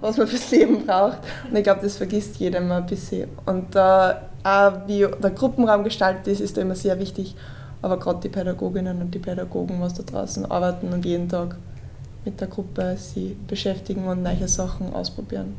was 0.00 0.16
man 0.16 0.26
fürs 0.26 0.50
Leben 0.52 0.86
braucht. 0.86 1.18
Und 1.50 1.56
ich 1.56 1.64
glaube, 1.64 1.80
das 1.82 1.96
vergisst 1.96 2.36
jeder 2.36 2.60
mal 2.60 2.78
ein 2.78 2.86
bisschen. 2.86 3.28
Und 3.44 3.74
da 3.74 4.22
auch 4.44 4.72
wie 4.86 5.06
der 5.22 5.30
Gruppenraum 5.30 5.82
gestaltet 5.82 6.28
ist, 6.28 6.40
ist 6.40 6.56
da 6.56 6.62
immer 6.62 6.76
sehr 6.76 6.98
wichtig. 7.00 7.34
Aber 7.82 7.98
gerade 7.98 8.20
die 8.20 8.28
Pädagoginnen 8.28 9.00
und 9.02 9.12
die 9.12 9.18
Pädagogen, 9.18 9.80
was 9.80 9.94
da 9.94 10.02
draußen 10.02 10.50
arbeiten 10.50 10.92
und 10.92 11.04
jeden 11.04 11.28
Tag 11.28 11.56
mit 12.24 12.40
der 12.40 12.48
Gruppe 12.48 12.96
sie 12.96 13.36
beschäftigen 13.46 14.06
und 14.06 14.22
neue 14.22 14.48
Sachen 14.48 14.92
ausprobieren. 14.92 15.56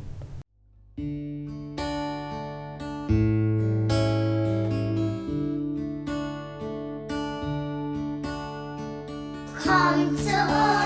Komm 9.64 10.16
zu 10.16 10.30
uns. 10.30 10.77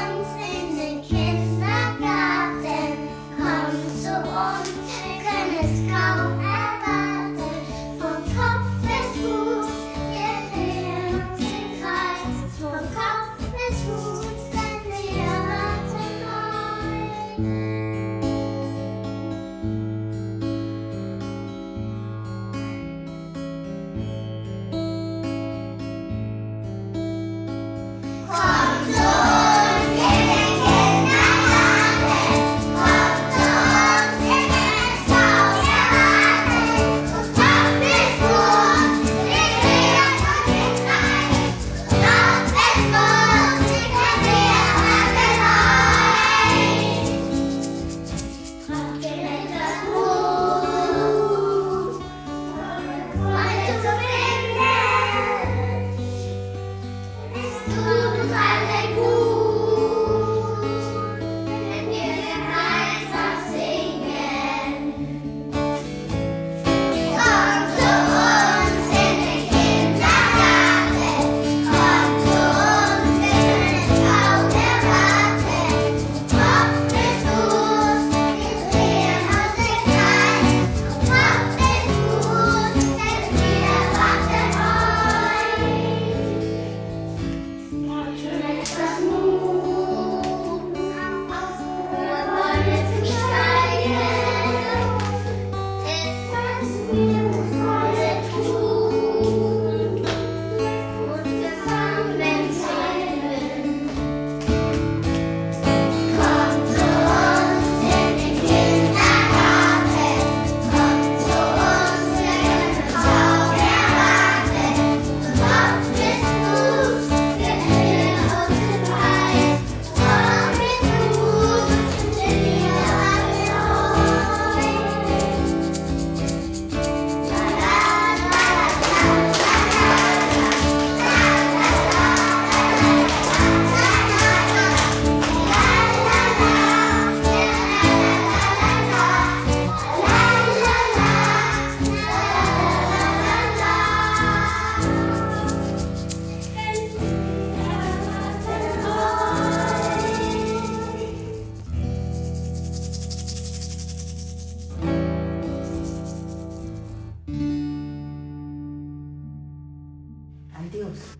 Adios. 160.72 161.18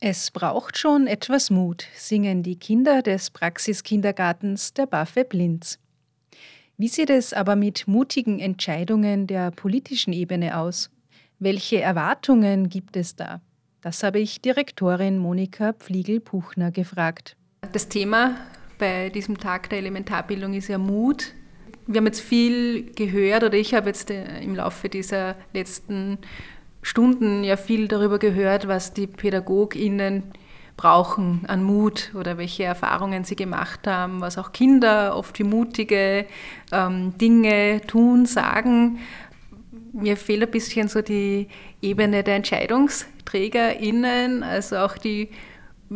Es 0.00 0.30
braucht 0.30 0.78
schon 0.78 1.06
etwas 1.06 1.50
Mut, 1.50 1.86
singen 1.96 2.42
die 2.42 2.56
Kinder 2.56 3.02
des 3.02 3.30
Praxiskindergartens 3.30 4.72
der 4.72 4.86
Baffe 4.86 5.24
Blinz. 5.24 5.78
Wie 6.76 6.88
sieht 6.88 7.10
es 7.10 7.32
aber 7.32 7.56
mit 7.56 7.86
mutigen 7.86 8.40
Entscheidungen 8.40 9.26
der 9.26 9.50
politischen 9.50 10.12
Ebene 10.12 10.56
aus? 10.58 10.90
Welche 11.38 11.80
Erwartungen 11.80 12.68
gibt 12.68 12.96
es 12.96 13.14
da? 13.14 13.40
Das 13.80 14.02
habe 14.02 14.20
ich 14.20 14.40
Direktorin 14.40 15.18
Monika 15.18 15.72
Pfliegel-Puchner 15.72 16.70
gefragt. 16.70 17.36
Das 17.72 17.88
Thema 17.88 18.36
bei 18.78 19.10
diesem 19.10 19.38
Tag 19.38 19.70
der 19.70 19.78
Elementarbildung 19.78 20.54
ist 20.54 20.68
ja 20.68 20.78
Mut. 20.78 21.34
Wir 21.86 21.98
haben 21.98 22.06
jetzt 22.06 22.20
viel 22.20 22.92
gehört 22.92 23.44
oder 23.44 23.54
ich 23.54 23.74
habe 23.74 23.88
jetzt 23.88 24.10
äh, 24.10 24.40
im 24.40 24.54
Laufe 24.54 24.88
dieser 24.88 25.36
letzten 25.52 26.18
Stunden 26.82 27.44
ja 27.44 27.56
viel 27.56 27.88
darüber 27.88 28.18
gehört, 28.18 28.68
was 28.68 28.92
die 28.92 29.06
PädagogInnen 29.06 30.24
brauchen 30.76 31.44
an 31.46 31.62
Mut 31.62 32.10
oder 32.14 32.36
welche 32.38 32.64
Erfahrungen 32.64 33.22
sie 33.24 33.36
gemacht 33.36 33.86
haben, 33.86 34.20
was 34.20 34.36
auch 34.38 34.52
Kinder 34.52 35.16
oft 35.16 35.38
wie 35.38 35.44
mutige 35.44 36.26
ähm, 36.72 37.16
Dinge 37.18 37.82
tun, 37.86 38.26
sagen. 38.26 38.98
Mir 39.92 40.16
fehlt 40.16 40.42
ein 40.42 40.50
bisschen 40.50 40.88
so 40.88 41.02
die 41.02 41.46
Ebene 41.82 42.24
der 42.24 42.36
EntscheidungsträgerInnen, 42.36 44.42
also 44.42 44.78
auch 44.78 44.98
die 44.98 45.28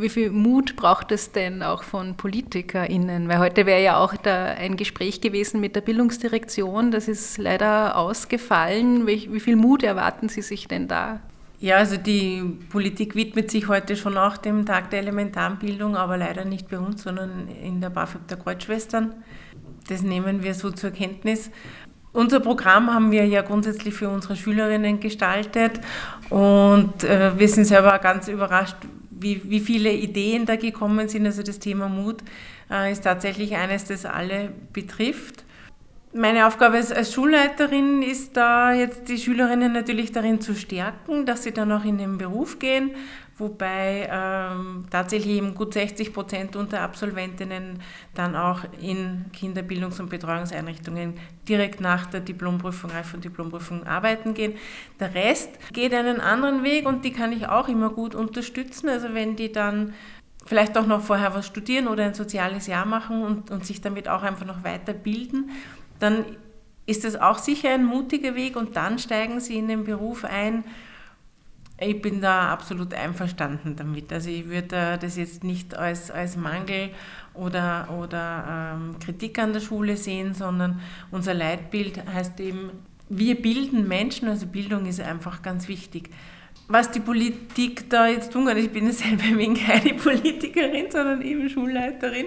wie 0.00 0.08
viel 0.08 0.30
Mut 0.30 0.76
braucht 0.76 1.12
es 1.12 1.32
denn 1.32 1.62
auch 1.62 1.82
von 1.82 2.16
PolitikerInnen? 2.16 3.28
Weil 3.28 3.38
heute 3.38 3.66
wäre 3.66 3.82
ja 3.82 3.98
auch 3.98 4.14
da 4.16 4.46
ein 4.46 4.76
Gespräch 4.76 5.20
gewesen 5.20 5.60
mit 5.60 5.76
der 5.76 5.80
Bildungsdirektion. 5.80 6.90
Das 6.90 7.08
ist 7.08 7.38
leider 7.38 7.96
ausgefallen. 7.96 9.06
Wie, 9.06 9.40
viel 9.40 9.56
Mut 9.56 9.82
erwarten 9.82 10.28
Sie 10.28 10.42
sich 10.42 10.68
denn 10.68 10.88
da? 10.88 11.20
Ja, 11.58 11.76
also 11.76 11.96
die 11.96 12.42
Politik 12.70 13.14
widmet 13.14 13.50
sich 13.50 13.68
heute 13.68 13.96
schon 13.96 14.18
auch 14.18 14.36
dem 14.36 14.66
Tag 14.66 14.90
der 14.90 15.00
Elementarenbildung, 15.00 15.96
aber 15.96 16.18
leider 16.18 16.44
nicht 16.44 16.68
bei 16.68 16.78
uns, 16.78 17.02
sondern 17.02 17.48
in 17.48 17.80
der 17.80 17.90
BAföG 17.90 18.28
der 18.28 18.36
Kreuzschwestern. 18.36 19.14
Das 19.88 20.02
nehmen 20.02 20.42
wir 20.42 20.54
so 20.54 20.70
zur 20.70 20.90
Kenntnis. 20.90 21.50
Unser 22.12 22.40
Programm 22.40 22.92
haben 22.92 23.10
wir 23.10 23.26
ja 23.26 23.42
grundsätzlich 23.42 23.94
für 23.94 24.08
unsere 24.08 24.36
Schülerinnen 24.36 25.00
gestaltet 25.00 25.80
und 26.30 27.04
äh, 27.04 27.38
wir 27.38 27.48
sind 27.48 27.66
selber 27.66 27.98
ganz 27.98 28.28
überrascht, 28.28 28.76
wie, 29.18 29.40
wie 29.44 29.60
viele 29.60 29.92
Ideen 29.92 30.46
da 30.46 30.56
gekommen 30.56 31.08
sind. 31.08 31.26
Also 31.26 31.42
das 31.42 31.58
Thema 31.58 31.88
Mut 31.88 32.22
äh, 32.70 32.92
ist 32.92 33.04
tatsächlich 33.04 33.56
eines, 33.56 33.84
das 33.84 34.04
alle 34.04 34.52
betrifft. 34.72 35.45
Meine 36.16 36.46
Aufgabe 36.46 36.78
als, 36.78 37.12
Schulleiterin 37.12 38.00
ist 38.00 38.38
da 38.38 38.72
jetzt 38.72 39.06
die 39.08 39.18
Schülerinnen 39.18 39.72
natürlich 39.72 40.12
darin 40.12 40.40
zu 40.40 40.54
stärken, 40.54 41.26
dass 41.26 41.42
sie 41.42 41.52
dann 41.52 41.70
auch 41.70 41.84
in 41.84 41.98
den 41.98 42.16
Beruf 42.16 42.58
gehen, 42.58 42.92
wobei 43.36 44.08
ähm, 44.10 44.86
tatsächlich 44.90 45.36
eben 45.36 45.54
gut 45.54 45.74
60 45.74 46.14
Prozent 46.14 46.56
unter 46.56 46.80
Absolventinnen 46.80 47.80
dann 48.14 48.34
auch 48.34 48.60
in 48.80 49.26
Kinderbildungs- 49.38 50.00
und 50.00 50.08
Betreuungseinrichtungen 50.08 51.18
direkt 51.46 51.82
nach 51.82 52.06
der 52.06 52.20
Diplomprüfung, 52.20 52.92
Reif- 52.92 53.12
und 53.12 53.22
Diplomprüfung 53.22 53.86
arbeiten 53.86 54.32
gehen. 54.32 54.54
Der 54.98 55.14
Rest 55.14 55.50
geht 55.74 55.92
einen 55.92 56.20
anderen 56.20 56.64
Weg 56.64 56.86
und 56.86 57.04
die 57.04 57.12
kann 57.12 57.30
ich 57.30 57.46
auch 57.46 57.68
immer 57.68 57.90
gut 57.90 58.14
unterstützen. 58.14 58.88
Also 58.88 59.12
wenn 59.12 59.36
die 59.36 59.52
dann 59.52 59.92
vielleicht 60.46 60.78
auch 60.78 60.86
noch 60.86 61.02
vorher 61.02 61.34
was 61.34 61.46
studieren 61.46 61.88
oder 61.88 62.04
ein 62.04 62.14
soziales 62.14 62.68
Jahr 62.68 62.86
machen 62.86 63.22
und, 63.22 63.50
und 63.50 63.66
sich 63.66 63.82
damit 63.82 64.08
auch 64.08 64.22
einfach 64.22 64.46
noch 64.46 64.64
weiterbilden, 64.64 65.50
dann 65.98 66.24
ist 66.86 67.04
es 67.04 67.16
auch 67.16 67.38
sicher 67.38 67.70
ein 67.70 67.84
mutiger 67.84 68.34
Weg 68.34 68.56
und 68.56 68.76
dann 68.76 68.98
steigen 68.98 69.40
sie 69.40 69.56
in 69.56 69.68
den 69.68 69.84
Beruf 69.84 70.24
ein, 70.24 70.64
ich 71.78 72.00
bin 72.00 72.22
da 72.22 72.48
absolut 72.48 72.94
einverstanden 72.94 73.76
damit. 73.76 74.10
Also 74.12 74.30
ich 74.30 74.48
würde 74.48 74.98
das 74.98 75.16
jetzt 75.16 75.44
nicht 75.44 75.76
als, 75.76 76.10
als 76.10 76.36
Mangel 76.36 76.90
oder, 77.34 77.88
oder 78.00 78.76
ähm, 78.76 78.98
Kritik 78.98 79.38
an 79.38 79.52
der 79.52 79.60
Schule 79.60 79.96
sehen, 79.96 80.32
sondern 80.32 80.80
unser 81.10 81.34
Leitbild 81.34 82.02
heißt 82.06 82.40
eben, 82.40 82.70
wir 83.08 83.40
bilden 83.40 83.86
Menschen, 83.86 84.28
also 84.28 84.46
Bildung 84.46 84.86
ist 84.86 85.00
einfach 85.00 85.42
ganz 85.42 85.68
wichtig. 85.68 86.08
Was 86.68 86.90
die 86.90 87.00
Politik 87.00 87.90
da 87.90 88.08
jetzt 88.08 88.32
tun 88.32 88.46
kann, 88.46 88.56
ich 88.56 88.70
bin 88.70 88.90
selber 88.92 89.24
wegen 89.36 89.54
keine 89.54 89.94
Politikerin, 89.94 90.90
sondern 90.90 91.20
eben 91.20 91.48
Schulleiterin. 91.50 92.26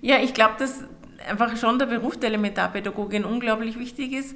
Ja, 0.00 0.20
ich 0.20 0.32
glaube, 0.32 0.54
dass 0.58 0.84
einfach 1.28 1.56
schon 1.56 1.78
der 1.78 1.86
Beruf 1.86 2.18
der 2.18 2.28
Elementarpädagogin 2.30 3.24
unglaublich 3.24 3.78
wichtig 3.78 4.12
ist 4.12 4.34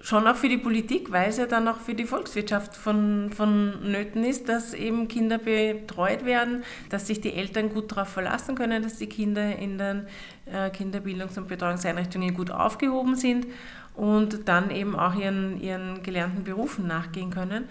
schon 0.00 0.26
auch 0.26 0.36
für 0.36 0.48
die 0.48 0.58
Politik, 0.58 1.10
weil 1.10 1.28
es 1.28 1.38
ja 1.38 1.46
dann 1.46 1.66
auch 1.68 1.78
für 1.78 1.94
die 1.94 2.04
Volkswirtschaft 2.04 2.76
von, 2.76 3.30
von 3.32 3.90
Nöten 3.90 4.24
ist, 4.24 4.48
dass 4.48 4.74
eben 4.74 5.08
Kinder 5.08 5.38
betreut 5.38 6.24
werden, 6.24 6.62
dass 6.88 7.06
sich 7.06 7.20
die 7.20 7.34
Eltern 7.34 7.70
gut 7.70 7.92
darauf 7.92 8.08
verlassen 8.08 8.54
können, 8.54 8.82
dass 8.82 8.96
die 8.96 9.08
Kinder 9.08 9.56
in 9.56 9.78
den 9.78 10.06
äh, 10.46 10.70
Kinderbildungs- 10.70 11.38
und 11.38 11.48
Betreuungseinrichtungen 11.48 12.34
gut 12.34 12.50
aufgehoben 12.50 13.16
sind 13.16 13.46
und 13.94 14.48
dann 14.48 14.70
eben 14.70 14.96
auch 14.96 15.14
ihren, 15.14 15.60
ihren 15.60 16.02
gelernten 16.02 16.44
Berufen 16.44 16.86
nachgehen 16.86 17.30
können. 17.30 17.64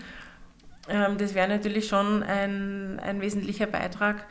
Ähm, 0.89 1.17
das 1.17 1.34
wäre 1.34 1.47
natürlich 1.47 1.88
schon 1.88 2.23
ein, 2.23 2.99
ein 2.99 3.21
wesentlicher 3.21 3.67
Beitrag 3.67 4.25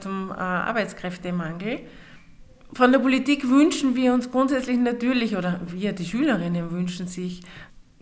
zum 0.00 0.30
äh, 0.30 0.34
Arbeitskräftemangel. 0.34 1.80
Von 2.76 2.92
der 2.92 2.98
Politik 2.98 3.48
wünschen 3.48 3.96
wir 3.96 4.12
uns 4.12 4.30
grundsätzlich 4.30 4.76
natürlich, 4.76 5.34
oder 5.34 5.62
wir, 5.66 5.94
die 5.94 6.04
Schülerinnen, 6.04 6.70
wünschen 6.70 7.08
sich 7.08 7.40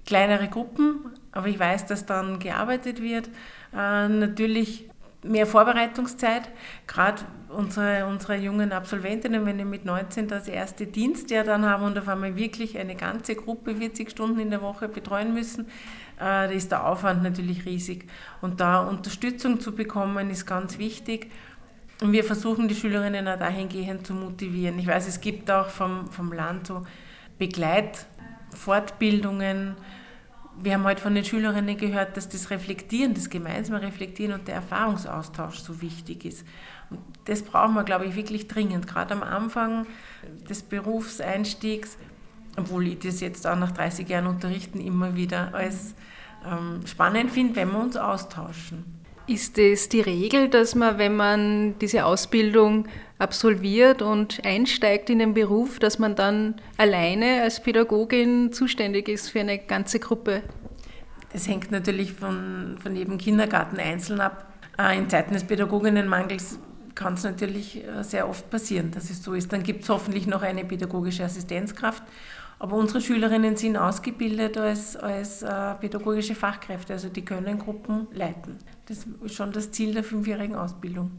kleinere 0.05 0.49
Gruppen, 0.49 1.13
aber 1.31 1.47
ich 1.47 1.61
weiß, 1.61 1.87
dass 1.87 2.07
dann 2.07 2.41
gearbeitet 2.41 3.01
wird. 3.01 3.29
Äh, 3.73 4.09
natürlich 4.09 4.91
mehr 5.23 5.47
Vorbereitungszeit, 5.47 6.51
gerade 6.89 7.23
unsere, 7.51 8.05
unsere 8.07 8.35
jungen 8.35 8.73
Absolventinnen, 8.73 9.47
wenn 9.47 9.59
die 9.59 9.65
mit 9.65 9.85
19 9.85 10.27
das 10.27 10.49
erste 10.49 10.89
Dienstjahr 10.89 11.45
dann 11.45 11.65
haben 11.65 11.85
und 11.85 11.97
auf 11.97 12.09
einmal 12.09 12.35
wirklich 12.35 12.77
eine 12.77 12.97
ganze 12.97 13.37
Gruppe 13.37 13.77
40 13.77 14.11
Stunden 14.11 14.41
in 14.41 14.51
der 14.51 14.61
Woche 14.61 14.89
betreuen 14.89 15.33
müssen, 15.35 15.67
äh, 16.17 16.19
da 16.19 16.45
ist 16.47 16.73
der 16.73 16.85
Aufwand 16.85 17.23
natürlich 17.23 17.65
riesig. 17.65 18.07
Und 18.41 18.61
da 18.61 18.81
Unterstützung 18.81 19.61
zu 19.61 19.73
bekommen, 19.73 20.31
ist 20.31 20.47
ganz 20.47 20.79
wichtig. 20.79 21.31
Und 22.05 22.13
wir 22.13 22.23
versuchen 22.23 22.69
die 22.69 22.75
Schülerinnen 22.75 23.27
auch 23.29 23.39
dahingehend 23.39 24.07
zu 24.07 24.13
motivieren. 24.13 24.79
Ich 24.79 24.87
weiß, 24.87 25.09
es 25.09 25.23
gibt 25.23 25.51
auch 25.51 25.71
vom, 25.71 26.11
vom 26.11 26.35
Land 26.35 26.67
so 26.67 26.85
Begleitfortbildungen. 27.39 29.75
Wir 30.63 30.75
haben 30.75 30.85
heute 30.85 31.01
von 31.01 31.15
den 31.15 31.25
Schülerinnen 31.25 31.79
gehört, 31.79 32.19
dass 32.19 32.29
das 32.29 32.51
Reflektieren, 32.51 33.15
das 33.15 33.31
gemeinsame 33.31 33.81
Reflektieren 33.81 34.35
und 34.35 34.49
der 34.49 34.57
Erfahrungsaustausch 34.57 35.61
so 35.61 35.81
wichtig 35.81 36.27
ist. 36.27 36.45
Und 36.91 37.01
das 37.25 37.41
brauchen 37.41 37.73
wir, 37.73 37.85
glaube 37.85 38.05
ich, 38.05 38.17
wirklich 38.17 38.49
dringend, 38.49 38.87
gerade 38.87 39.15
am 39.15 39.23
Anfang 39.23 39.87
des 40.47 40.63
Berufseinstiegs, 40.63 41.97
obwohl 42.59 42.87
ich 42.87 42.99
das 42.99 43.21
jetzt 43.21 43.47
auch 43.47 43.57
nach 43.57 43.71
30 43.71 44.07
Jahren 44.07 44.27
Unterrichten 44.27 44.79
immer 44.79 45.17
wieder 45.17 45.55
als 45.55 45.95
ähm, 46.47 46.87
spannend 46.87 47.31
finde, 47.31 47.57
wenn 47.57 47.73
wir 47.73 47.81
uns 47.81 47.97
austauschen. 47.97 48.94
Ist 49.27 49.59
es 49.59 49.89
die 49.89 50.03
Regel, 50.03 50.51
dass 50.51 50.75
man, 50.75 50.99
wenn 50.99 51.17
man 51.17 51.79
diese 51.79 52.05
Ausbildung 52.05 52.87
absolviert 53.19 54.03
und 54.03 54.45
einsteigt 54.45 55.09
in 55.09 55.19
den 55.19 55.33
Beruf, 55.33 55.79
dass 55.79 55.99
man 55.99 56.15
dann 56.15 56.57
alleine 56.77 57.41
als 57.43 57.63
Pädagogin 57.63 58.53
zuständig 58.53 59.09
ist 59.09 59.31
für 59.31 59.41
eine 59.41 59.59
ganze 59.59 59.99
Gruppe? 59.99 60.43
Das 61.33 61.49
hängt 61.49 61.71
natürlich 61.71 62.13
von, 62.13 62.77
von 62.83 62.95
jedem 62.95 63.17
Kindergarten 63.17 63.79
einzeln 63.79 64.21
ab. 64.21 64.53
Äh, 64.79 64.99
in 64.99 65.09
Zeiten 65.09 65.33
des 65.33 65.45
Pädagoginnenmangels 65.45 66.59
kann 66.95 67.15
es 67.15 67.25
natürlich 67.25 67.83
äh, 67.83 68.05
sehr 68.05 68.29
oft 68.29 68.51
passieren, 68.51 68.91
dass 68.91 69.09
es 69.09 69.23
so 69.23 69.33
ist. 69.33 69.53
Dann 69.53 69.63
gibt 69.63 69.85
es 69.85 69.89
hoffentlich 69.89 70.27
noch 70.27 70.43
eine 70.43 70.67
pädagogische 70.67 71.25
Assistenzkraft 71.25 72.03
aber 72.59 72.77
unsere 72.77 73.01
Schülerinnen 73.01 73.57
sind 73.57 73.77
ausgebildet 73.77 74.57
als, 74.57 74.97
als 74.97 75.43
äh, 75.43 75.75
pädagogische 75.75 76.35
Fachkräfte, 76.35 76.95
also 76.95 77.09
die 77.09 77.25
können 77.25 77.59
Gruppen 77.59 78.07
leiten. 78.13 78.59
Das 78.87 79.07
ist 79.25 79.35
schon 79.35 79.53
das 79.53 79.71
Ziel 79.71 79.93
der 79.95 80.05
fünfjährigen 80.05 80.55
Ausbildung. 80.55 81.11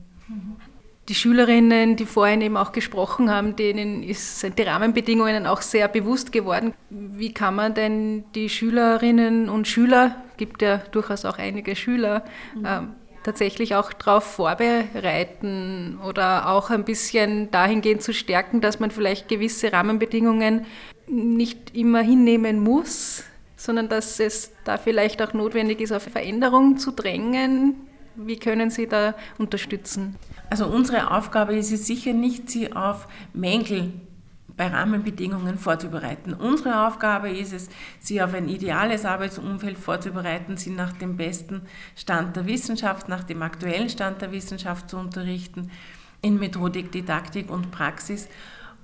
Die 1.08 1.16
Schülerinnen, 1.16 1.96
die 1.98 2.06
vorhin 2.06 2.42
eben 2.42 2.58
auch 2.58 2.72
gesprochen 2.72 3.30
haben, 3.30 3.56
denen 3.56 4.02
ist, 4.02 4.40
sind 4.40 4.58
die 4.58 4.64
Rahmenbedingungen 4.64 5.46
auch 5.46 5.62
sehr 5.62 5.88
bewusst 5.88 6.32
geworden. 6.32 6.74
Wie 6.90 7.32
kann 7.32 7.56
man 7.56 7.76
denn 7.76 8.24
die 8.34 8.50
Schülerinnen 8.50 9.48
und 9.50 9.68
Schüler, 9.68 10.16
gibt 10.38 10.64
ja 10.64 10.78
durchaus 10.92 11.26
auch 11.26 11.38
einige 11.38 11.76
Schüler, 11.76 12.24
mhm. 12.56 12.66
äh, 12.66 12.80
tatsächlich 13.24 13.76
auch 13.76 13.94
darauf 13.94 14.24
vorbereiten 14.24 16.00
oder 16.08 16.50
auch 16.50 16.72
ein 16.72 16.86
bisschen 16.86 17.52
dahingehend 17.52 18.02
zu 18.02 18.14
stärken, 18.14 18.62
dass 18.62 18.80
man 18.80 18.90
vielleicht 18.90 19.28
gewisse 19.28 19.74
Rahmenbedingungen 19.74 20.66
nicht 21.08 21.76
immer 21.76 22.02
hinnehmen 22.02 22.60
muss, 22.60 23.24
sondern 23.56 23.90
dass 23.90 24.20
es 24.20 24.52
da 24.64 24.78
vielleicht 24.78 25.22
auch 25.22 25.34
notwendig 25.34 25.82
ist, 25.82 25.92
auf 25.92 26.04
Veränderung 26.04 26.78
zu 26.78 26.92
drängen. 26.92 27.76
Wie 28.16 28.38
können 28.38 28.70
Sie 28.70 28.88
da 28.88 29.16
unterstützen? 29.38 30.16
Also 30.50 30.68
unsere 30.68 31.12
Aufgabe 31.12 31.56
ist 31.56 31.72
es 31.72 31.86
sicher 31.86 32.14
nicht, 32.14 32.50
Sie 32.50 32.72
auf 32.72 33.08
Mängel 33.34 33.92
bei 34.58 34.68
Rahmenbedingungen 34.68 35.58
vorzubereiten. 35.58 36.34
Unsere 36.34 36.88
Aufgabe 36.88 37.30
ist 37.30 37.54
es, 37.54 37.70
sie 38.00 38.22
auf 38.22 38.34
ein 38.34 38.48
ideales 38.48 39.06
Arbeitsumfeld 39.06 39.78
vorzubereiten, 39.78 40.58
sie 40.58 40.70
nach 40.70 40.94
dem 40.94 41.18
besten 41.18 41.64
Stand 41.96 42.36
der 42.36 42.46
Wissenschaft, 42.46 43.10
nach 43.10 43.24
dem 43.24 43.42
aktuellen 43.42 43.90
Stand 43.90 44.22
der 44.22 44.32
Wissenschaft 44.32 44.90
zu 44.90 44.98
unterrichten, 44.98 45.72
in 46.22 46.40
Methodik, 46.40 46.92
Didaktik 46.92 47.50
und 47.50 47.72
Praxis. 47.72 48.30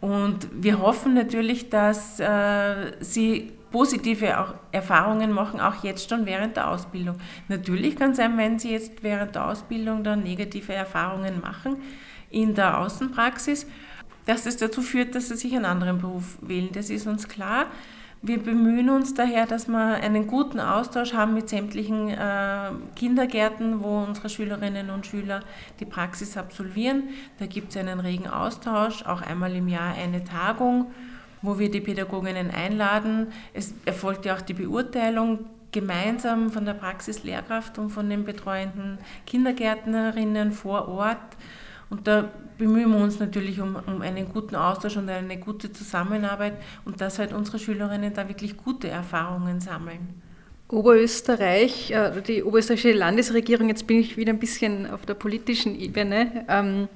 Und 0.02 0.50
wir 0.52 0.80
hoffen 0.80 1.14
natürlich, 1.14 1.70
dass 1.70 2.20
äh, 2.20 2.92
sie 3.00 3.52
positive 3.72 4.40
auch 4.40 4.56
Erfahrungen 4.72 5.32
machen, 5.32 5.60
auch 5.60 5.84
jetzt 5.84 6.10
schon 6.10 6.26
während 6.26 6.58
der 6.58 6.70
Ausbildung. 6.70 7.18
Natürlich 7.48 7.96
kann 7.96 8.12
es 8.12 8.18
sein, 8.18 8.38
wenn 8.38 8.60
sie 8.60 8.72
jetzt 8.72 9.04
während 9.04 9.36
der 9.36 9.48
Ausbildung 9.48 10.04
dann 10.04 10.24
negative 10.24 10.74
Erfahrungen 10.74 11.40
machen 11.40 11.78
in 12.30 12.54
der 12.56 12.80
Außenpraxis, 12.80 13.68
dass 14.26 14.46
es 14.46 14.58
dazu 14.58 14.82
führt, 14.82 15.16
dass 15.16 15.30
sie 15.30 15.36
sich 15.36 15.56
einen 15.56 15.66
anderen 15.66 16.00
Beruf 16.00 16.38
wählen. 16.42 16.70
Das 16.74 16.90
ist 16.90 17.08
uns 17.08 17.28
klar. 17.28 17.68
Wir 18.24 18.38
bemühen 18.38 18.92
uns 18.92 19.16
daher, 19.16 19.48
dass 19.48 19.68
wir 19.68 19.96
einen 19.96 20.28
guten 20.28 20.60
Austausch 20.60 21.14
haben 21.14 21.34
mit 21.34 21.50
sämtlichen 21.50 22.10
äh, 22.10 22.70
Kindergärten, 22.96 23.82
wo 23.82 24.04
unsere 24.04 24.30
Schülerinnen 24.30 24.92
und 24.92 25.08
Schüler 25.08 25.40
die 25.80 25.86
Praxis 25.86 26.38
absolvieren. 26.38 27.10
Da 27.40 27.48
gibt 27.48 27.72
es 27.72 27.78
einen 27.78 28.00
regen 28.00 28.28
Austausch, 28.28 29.04
auch 29.08 29.24
einmal 29.24 29.56
im 29.56 29.68
Jahr 29.68 29.96
eine 29.96 30.24
Tagung, 30.24 30.92
wo 31.42 31.58
wir 31.58 31.72
die 31.72 31.82
Pädagoginnen 31.82 32.52
einladen. 32.52 33.28
Es 33.56 33.74
erfolgt 33.86 34.26
ja 34.26 34.36
auch 34.36 34.42
die 34.42 34.54
Beurteilung 34.54 35.40
gemeinsam 35.72 36.52
von 36.52 36.66
der 36.66 36.76
Praxislehrkraft 36.76 37.80
und 37.80 37.90
von 37.90 38.08
den 38.08 38.24
betreuenden 38.24 39.00
Kindergärtnerinnen 39.26 40.52
vor 40.52 40.88
Ort. 40.90 41.18
Und 41.92 42.08
da 42.08 42.32
bemühen 42.58 42.90
wir 42.90 42.98
uns 42.98 43.20
natürlich 43.20 43.60
um, 43.60 43.76
um 43.76 44.02
einen 44.02 44.30
guten 44.30 44.56
Austausch 44.56 44.98
und 44.98 45.10
eine 45.10 45.38
gute 45.38 45.72
Zusammenarbeit 45.72 46.54
und 46.86 47.02
dass 47.02 47.20
halt 47.20 47.34
unsere 47.34 47.60
Schülerinnen 47.60 48.14
da 48.14 48.28
wirklich 48.28 48.58
gute 48.58 48.88
Erfahrungen 48.88 49.60
sammeln. 49.60 50.22
Oberösterreich, 50.70 51.92
äh, 51.92 52.22
die 52.22 52.44
oberösterreichische 52.44 52.94
Landesregierung, 52.94 53.68
jetzt 53.68 53.88
bin 53.88 54.00
ich 54.00 54.16
wieder 54.16 54.32
ein 54.32 54.40
bisschen 54.40 54.90
auf 54.90 55.06
der 55.06 55.16
politischen 55.16 55.78
Ebene, 55.78 56.46
ähm, 56.48 56.88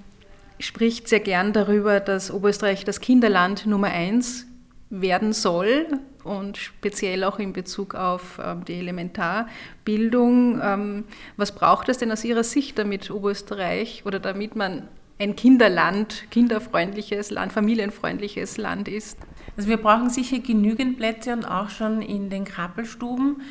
spricht 0.60 1.10
sehr 1.10 1.20
gern 1.20 1.52
darüber, 1.52 2.00
dass 2.00 2.32
Oberösterreich 2.32 2.86
das 2.86 3.02
Kinderland 3.02 3.66
Nummer 3.68 3.90
eins 3.90 4.48
werden 4.90 5.34
soll 5.34 5.88
und 6.26 6.58
speziell 6.58 7.24
auch 7.24 7.40
in 7.40 7.54
Bezug 7.54 7.96
auf 7.96 8.40
ähm, 8.44 8.66
die 8.66 8.74
Elementarbildung. 8.74 10.60
Ähm, 10.62 11.04
was 11.38 11.54
braucht 11.54 11.88
es 11.90 12.00
denn 12.00 12.12
aus 12.12 12.26
Ihrer 12.26 12.44
Sicht, 12.44 12.78
damit 12.78 13.12
Oberösterreich 13.12 14.04
oder 14.06 14.20
damit 14.20 14.56
man 14.56 14.88
ein 15.20 15.36
Kinderland, 15.36 16.26
kinderfreundliches 16.32 17.32
Land, 17.32 17.54
familienfreundliches 17.54 18.58
Land 18.58 18.88
ist? 18.88 19.18
Also 19.56 19.70
wir 19.70 19.78
brauchen 19.78 20.10
sicher 20.10 20.40
genügend 20.40 20.98
Plätze 20.98 21.32
und 21.32 21.46
auch 21.46 21.70
schon 21.70 22.02
in 22.02 22.30
den 22.30 22.44
Krabbelstuben. 22.44 23.42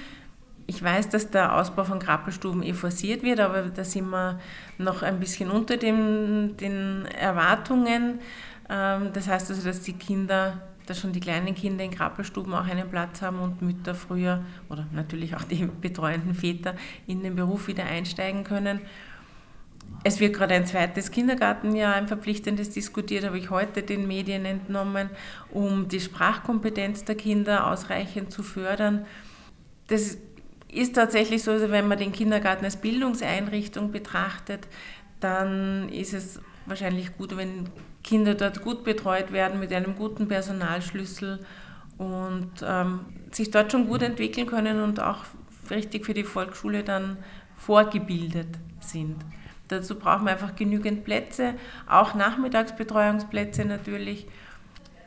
Ich 0.66 0.82
weiß, 0.82 1.10
dass 1.10 1.30
der 1.30 1.56
Ausbau 1.56 1.84
von 1.84 1.98
Krabbelstuben 1.98 2.62
eh 2.62 2.72
forciert 2.72 3.22
wird, 3.22 3.38
aber 3.40 3.62
da 3.62 3.84
sind 3.84 4.08
wir 4.10 4.40
noch 4.78 5.02
ein 5.02 5.20
bisschen 5.20 5.50
unter 5.50 5.76
dem, 5.76 6.56
den 6.56 7.06
Erwartungen. 7.06 8.18
Ähm, 8.68 9.10
das 9.12 9.28
heißt 9.28 9.50
also, 9.50 9.66
dass 9.66 9.82
die 9.82 9.92
Kinder 9.92 10.62
dass 10.87 11.01
schon 11.01 11.12
die 11.12 11.20
kleinen 11.20 11.55
Kinder 11.55 11.85
in 11.85 11.90
Krabbelstuben 11.90 12.55
auch 12.55 12.66
einen 12.66 12.88
Platz 12.88 13.23
haben 13.23 13.38
und 13.38 13.62
Mütter 13.62 13.94
früher 13.94 14.44
oder 14.68 14.87
natürlich 14.92 15.35
auch 15.37 15.44
die 15.44 15.66
betreuenden 15.81 16.35
Väter 16.35 16.75
in 17.07 17.23
den 17.23 17.37
Beruf 17.37 17.68
wieder 17.68 17.85
einsteigen 17.85 18.44
können. 18.44 18.81
Es 20.03 20.20
wird 20.20 20.35
gerade 20.35 20.55
ein 20.55 20.66
zweites 20.66 21.11
Kindergartenjahr, 21.11 21.94
ein 21.94 22.09
verpflichtendes 22.09 22.70
diskutiert, 22.70 23.25
habe 23.25 23.38
ich 23.38 23.51
heute 23.51 23.83
den 23.83 24.07
Medien 24.07 24.44
entnommen, 24.44 25.09
um 25.51 25.88
die 25.88 26.01
Sprachkompetenz 26.01 27.05
der 27.05 27.14
Kinder 27.14 27.70
ausreichend 27.70 28.31
zu 28.31 28.42
fördern. 28.42 29.07
Das 29.87 30.18
ist 30.70 30.94
tatsächlich 30.94 31.42
so, 31.42 31.53
also 31.53 31.70
wenn 31.70 31.88
man 31.88 31.99
den 31.99 32.12
Kindergarten 32.12 32.64
als 32.64 32.77
Bildungseinrichtung 32.77 33.92
betrachtet, 33.92 34.66
dann 35.20 35.88
ist 35.88 36.12
es 36.12 36.40
wahrscheinlich 36.66 37.16
gut, 37.16 37.37
wenn 37.37 37.68
Kinder 38.05 38.35
dort 38.35 38.62
gut 38.62 38.85
betreut 38.85 39.33
werden 39.33 39.59
mit 39.59 39.73
einem 39.73 39.97
guten 39.97 40.29
Personalschlüssel 40.29 41.40
und 41.99 42.51
ähm, 42.62 43.01
sich 43.33 43.51
dort 43.51 43.73
schon 43.73 43.88
gut 43.88 44.03
entwickeln 44.03 44.47
können 44.47 44.81
und 44.81 45.01
auch 45.01 45.25
richtig 45.71 46.05
für 46.05 46.14
die 46.14 46.23
Volksschule 46.23 46.85
dann 46.85 47.17
vorgebildet 47.57 48.49
sind. 48.81 49.17
Dazu 49.69 49.99
brauchen 49.99 50.27
wir 50.27 50.33
einfach 50.33 50.55
genügend 50.55 51.05
Plätze, 51.05 51.55
auch 51.88 52.14
Nachmittagsbetreuungsplätze 52.14 53.64
natürlich. 53.64 54.27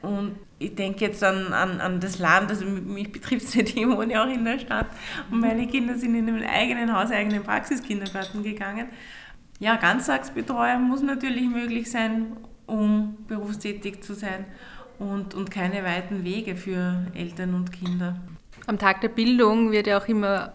Und 0.02 0.36
ich 0.58 0.74
denke 0.74 1.06
jetzt 1.06 1.24
an, 1.24 1.54
an, 1.54 1.80
an 1.80 2.00
das 2.00 2.18
Land, 2.18 2.50
also 2.50 2.66
mich 2.66 3.12
betrifft 3.12 3.46
es 3.46 3.56
nicht, 3.56 3.78
ich 3.78 3.88
wohne 3.88 4.22
auch 4.22 4.28
in 4.28 4.44
der 4.44 4.58
Stadt 4.58 4.88
und 5.30 5.40
meine 5.42 5.68
Kinder 5.68 5.96
sind 5.96 6.16
in 6.16 6.28
einem 6.28 6.44
eigenen 6.44 6.96
Haus, 6.96 7.12
eigenen 7.12 7.44
Praxiskindergarten 7.44 8.44
gegangen. 8.44 8.88
Ja, 9.60 9.76
Ganztagsbetreuung 9.76 10.84
muss 10.84 11.02
natürlich 11.02 11.48
möglich 11.48 11.90
sein 11.90 12.38
um 12.68 13.18
berufstätig 13.28 14.04
zu 14.04 14.14
sein 14.14 14.46
und, 15.00 15.34
und 15.34 15.50
keine 15.52 15.84
weiten 15.84 16.24
Wege 16.24 16.56
für 16.56 17.06
Eltern 17.14 17.54
und 17.54 17.72
Kinder. 17.72 18.20
Am 18.68 18.78
Tag 18.78 19.02
der 19.02 19.10
Bildung 19.10 19.72
wird 19.72 19.88
ja 19.88 20.00
auch 20.00 20.08
immer 20.08 20.54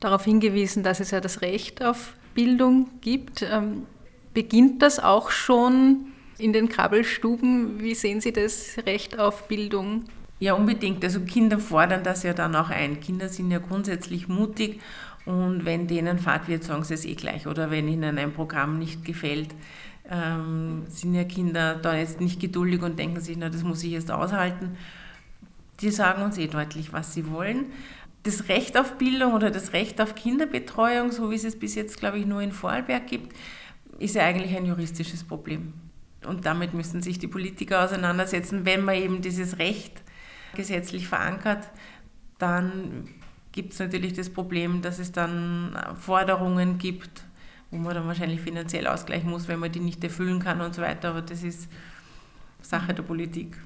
darauf 0.00 0.24
hingewiesen, 0.24 0.82
dass 0.82 1.00
es 1.00 1.10
ja 1.10 1.20
das 1.20 1.42
Recht 1.42 1.84
auf 1.84 2.14
Bildung 2.34 2.88
gibt. 3.00 3.42
Ähm, 3.42 3.86
beginnt 4.34 4.82
das 4.82 4.98
auch 4.98 5.30
schon 5.30 6.06
in 6.38 6.52
den 6.52 6.68
Krabbelstuben? 6.68 7.80
Wie 7.80 7.94
sehen 7.94 8.20
Sie 8.20 8.32
das 8.32 8.76
Recht 8.86 9.18
auf 9.18 9.48
Bildung? 9.48 10.04
Ja, 10.38 10.54
unbedingt. 10.54 11.04
Also 11.04 11.20
Kinder 11.20 11.58
fordern 11.58 12.02
das 12.02 12.24
ja 12.24 12.32
dann 12.32 12.56
auch 12.56 12.70
ein. 12.70 13.00
Kinder 13.00 13.28
sind 13.28 13.50
ja 13.50 13.58
grundsätzlich 13.58 14.26
mutig 14.26 14.80
und 15.24 15.64
wenn 15.64 15.86
denen 15.86 16.18
Fahrt 16.18 16.48
wird, 16.48 16.64
sagen 16.64 16.82
sie 16.82 16.94
es 16.94 17.04
eh 17.04 17.14
gleich. 17.14 17.46
Oder 17.46 17.70
wenn 17.70 17.86
ihnen 17.86 18.18
ein 18.18 18.32
Programm 18.32 18.78
nicht 18.78 19.04
gefällt, 19.04 19.50
ähm, 20.12 20.84
sind 20.88 21.14
ja 21.14 21.24
Kinder 21.24 21.74
da 21.74 21.96
jetzt 21.96 22.20
nicht 22.20 22.38
geduldig 22.38 22.82
und 22.82 22.98
denken 22.98 23.20
sich, 23.20 23.36
na, 23.36 23.48
das 23.48 23.62
muss 23.62 23.82
ich 23.82 23.92
jetzt 23.92 24.10
aushalten. 24.10 24.76
Die 25.80 25.90
sagen 25.90 26.22
uns 26.22 26.36
eh 26.36 26.46
deutlich, 26.46 26.92
was 26.92 27.14
sie 27.14 27.30
wollen. 27.30 27.66
Das 28.22 28.48
Recht 28.48 28.76
auf 28.76 28.98
Bildung 28.98 29.32
oder 29.32 29.50
das 29.50 29.72
Recht 29.72 30.00
auf 30.00 30.14
Kinderbetreuung, 30.14 31.10
so 31.10 31.30
wie 31.30 31.34
es 31.34 31.44
es 31.44 31.58
bis 31.58 31.74
jetzt, 31.74 31.98
glaube 31.98 32.18
ich, 32.18 32.26
nur 32.26 32.42
in 32.42 32.52
Vorarlberg 32.52 33.06
gibt, 33.06 33.34
ist 33.98 34.14
ja 34.14 34.24
eigentlich 34.24 34.54
ein 34.54 34.66
juristisches 34.66 35.24
Problem. 35.24 35.72
Und 36.26 36.46
damit 36.46 36.74
müssen 36.74 37.02
sich 37.02 37.18
die 37.18 37.26
Politiker 37.26 37.82
auseinandersetzen. 37.82 38.64
Wenn 38.64 38.84
man 38.84 38.96
eben 38.96 39.22
dieses 39.22 39.58
Recht 39.58 40.02
gesetzlich 40.54 41.08
verankert, 41.08 41.68
dann 42.38 43.08
gibt 43.50 43.72
es 43.72 43.78
natürlich 43.78 44.12
das 44.12 44.30
Problem, 44.30 44.82
dass 44.82 44.98
es 44.98 45.10
dann 45.10 45.76
Forderungen 45.98 46.78
gibt, 46.78 47.24
wo 47.72 47.78
man 47.78 47.94
dann 47.94 48.06
wahrscheinlich 48.06 48.40
finanziell 48.40 48.86
ausgleichen 48.86 49.28
muss, 49.28 49.48
wenn 49.48 49.58
man 49.58 49.72
die 49.72 49.80
nicht 49.80 50.04
erfüllen 50.04 50.38
kann 50.40 50.60
und 50.60 50.74
so 50.74 50.82
weiter. 50.82 51.08
Aber 51.08 51.22
das 51.22 51.42
ist 51.42 51.68
Sache 52.60 52.94
der 52.94 53.02
Politik. 53.02 53.56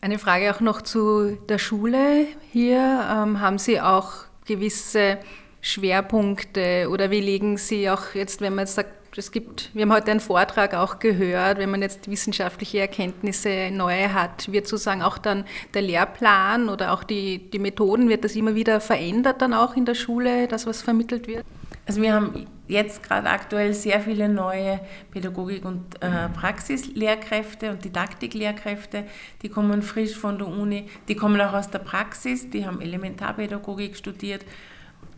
Eine 0.00 0.18
Frage 0.18 0.54
auch 0.54 0.60
noch 0.60 0.82
zu 0.82 1.38
der 1.48 1.58
Schule 1.58 2.26
hier. 2.50 2.78
Ähm, 2.78 3.40
haben 3.40 3.58
Sie 3.58 3.80
auch 3.80 4.24
gewisse 4.46 5.18
Schwerpunkte 5.60 6.88
oder 6.90 7.10
wie 7.12 7.20
legen 7.20 7.56
Sie 7.56 7.88
auch 7.88 8.14
jetzt, 8.14 8.40
wenn 8.40 8.56
man 8.56 8.64
jetzt 8.64 8.74
sagt, 8.74 9.16
es 9.16 9.30
gibt, 9.30 9.70
wir 9.74 9.82
haben 9.82 9.92
heute 9.92 10.10
einen 10.10 10.20
Vortrag 10.20 10.74
auch 10.74 10.98
gehört, 10.98 11.58
wenn 11.58 11.70
man 11.70 11.82
jetzt 11.82 12.10
wissenschaftliche 12.10 12.80
Erkenntnisse 12.80 13.70
neue 13.70 14.12
hat, 14.12 14.50
wird 14.50 14.66
sozusagen 14.66 15.02
auch 15.02 15.18
dann 15.18 15.44
der 15.74 15.82
Lehrplan 15.82 16.68
oder 16.68 16.92
auch 16.92 17.04
die, 17.04 17.50
die 17.50 17.58
Methoden, 17.58 18.08
wird 18.08 18.24
das 18.24 18.34
immer 18.34 18.54
wieder 18.54 18.80
verändert 18.80 19.42
dann 19.42 19.54
auch 19.54 19.76
in 19.76 19.84
der 19.84 19.94
Schule, 19.94 20.48
das 20.48 20.66
was 20.66 20.82
vermittelt 20.82 21.28
wird? 21.28 21.44
Also 21.86 22.00
wir 22.00 22.14
haben 22.14 22.46
jetzt 22.72 23.02
gerade 23.02 23.28
aktuell 23.30 23.74
sehr 23.74 24.00
viele 24.00 24.28
neue 24.28 24.80
Pädagogik- 25.12 25.64
und 25.64 26.02
äh, 26.02 26.28
Praxislehrkräfte 26.30 27.70
und 27.70 27.84
Didaktiklehrkräfte, 27.84 29.04
die 29.42 29.48
kommen 29.48 29.82
frisch 29.82 30.16
von 30.16 30.38
der 30.38 30.48
Uni, 30.48 30.88
die 31.08 31.14
kommen 31.14 31.40
auch 31.40 31.52
aus 31.52 31.70
der 31.70 31.78
Praxis, 31.78 32.50
die 32.50 32.66
haben 32.66 32.80
Elementarpädagogik 32.80 33.96
studiert. 33.96 34.44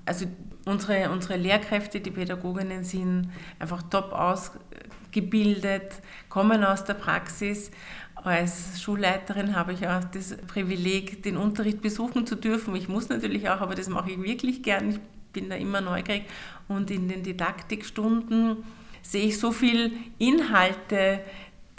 Also 0.07 0.27
unsere, 0.67 1.11
unsere 1.11 1.37
Lehrkräfte, 1.37 2.01
die 2.01 2.11
Pädagoginnen 2.11 2.85
sind 2.85 3.31
einfach 3.59 3.83
top 3.85 4.13
ausgebildet, 4.13 5.95
kommen 6.29 6.63
aus 6.65 6.85
der 6.85 6.95
Praxis. 6.95 7.71
Als 8.17 8.81
Schulleiterin 8.81 9.55
habe 9.55 9.73
ich 9.73 9.87
auch 9.87 10.05
das 10.05 10.37
Privileg, 10.47 11.23
den 11.23 11.37
Unterricht 11.37 11.83
besuchen 11.83 12.27
zu 12.27 12.37
dürfen. 12.37 12.75
Ich 12.75 12.89
muss 12.89 13.09
natürlich 13.09 13.49
auch, 13.49 13.61
aber 13.61 13.75
das 13.75 13.89
mache 13.89 14.13
ich 14.13 14.23
wirklich 14.23 14.63
gern. 14.63 14.91
Ich 14.91 15.01
bin 15.35 15.51
da 15.51 15.57
immer 15.57 15.83
neugierig. 15.83 16.23
Und 16.67 16.91
in 16.91 17.09
den 17.09 17.23
Didaktikstunden 17.23 18.65
sehe 19.03 19.27
ich 19.27 19.39
so 19.39 19.53
viele 19.53 19.91
Inhalte, 20.19 21.21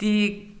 die 0.00 0.52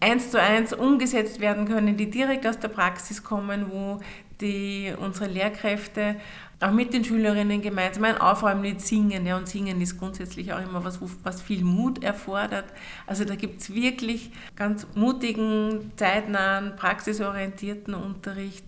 eins 0.00 0.30
zu 0.30 0.40
eins 0.40 0.72
umgesetzt 0.72 1.40
werden 1.40 1.66
können, 1.66 1.98
die 1.98 2.10
direkt 2.10 2.46
aus 2.46 2.58
der 2.58 2.68
Praxis 2.68 3.22
kommen, 3.22 3.66
wo 3.70 4.00
die 4.40 4.92
unsere 4.98 5.30
Lehrkräfte 5.30 6.16
auch 6.60 6.70
mit 6.70 6.94
den 6.94 7.04
Schülerinnen 7.04 7.60
gemeinsam 7.60 8.04
ein 8.04 8.18
Aufräumen 8.18 8.78
Singen. 8.78 9.26
Ja, 9.26 9.36
und 9.36 9.48
Singen 9.48 9.80
ist 9.80 9.98
grundsätzlich 9.98 10.52
auch 10.52 10.62
immer 10.62 10.84
was, 10.84 10.98
was 11.22 11.42
viel 11.42 11.62
Mut 11.62 12.02
erfordert. 12.02 12.64
Also 13.06 13.24
da 13.24 13.34
gibt 13.34 13.60
es 13.60 13.74
wirklich 13.74 14.30
ganz 14.54 14.86
mutigen, 14.94 15.92
zeitnahen, 15.96 16.76
praxisorientierten 16.76 17.94
Unterricht. 17.94 18.64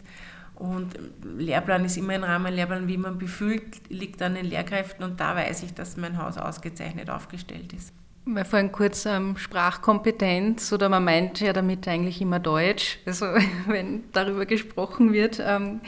Und 0.59 0.99
Lehrplan 1.23 1.85
ist 1.85 1.97
immer 1.97 2.15
ein 2.15 2.25
Rahmenlehrplan, 2.25 2.89
wie 2.89 2.97
man 2.97 3.17
befüllt, 3.17 3.89
liegt 3.91 4.21
an 4.23 4.35
den 4.35 4.45
Lehrkräften 4.45 5.05
und 5.05 5.21
da 5.21 5.37
weiß 5.37 5.63
ich, 5.63 5.73
dass 5.73 5.97
mein 5.97 6.21
Haus 6.21 6.37
ausgezeichnet 6.37 7.11
aufgestellt 7.11 7.73
ist. 7.73 7.93
Weil 8.25 8.45
vorhin 8.45 8.73
kurz 8.73 9.07
ähm, 9.07 9.37
Sprachkompetenz 9.37 10.73
oder 10.73 10.89
man 10.89 11.05
meint 11.05 11.41
ja 11.41 11.53
damit 11.53 11.87
eigentlich 11.87 12.21
immer 12.21 12.41
Deutsch, 12.41 12.99
also 13.07 13.27
wenn 13.69 14.05
darüber 14.13 14.47
gesprochen 14.47 15.13
wird, 15.13 15.41
ähm, 15.41 15.81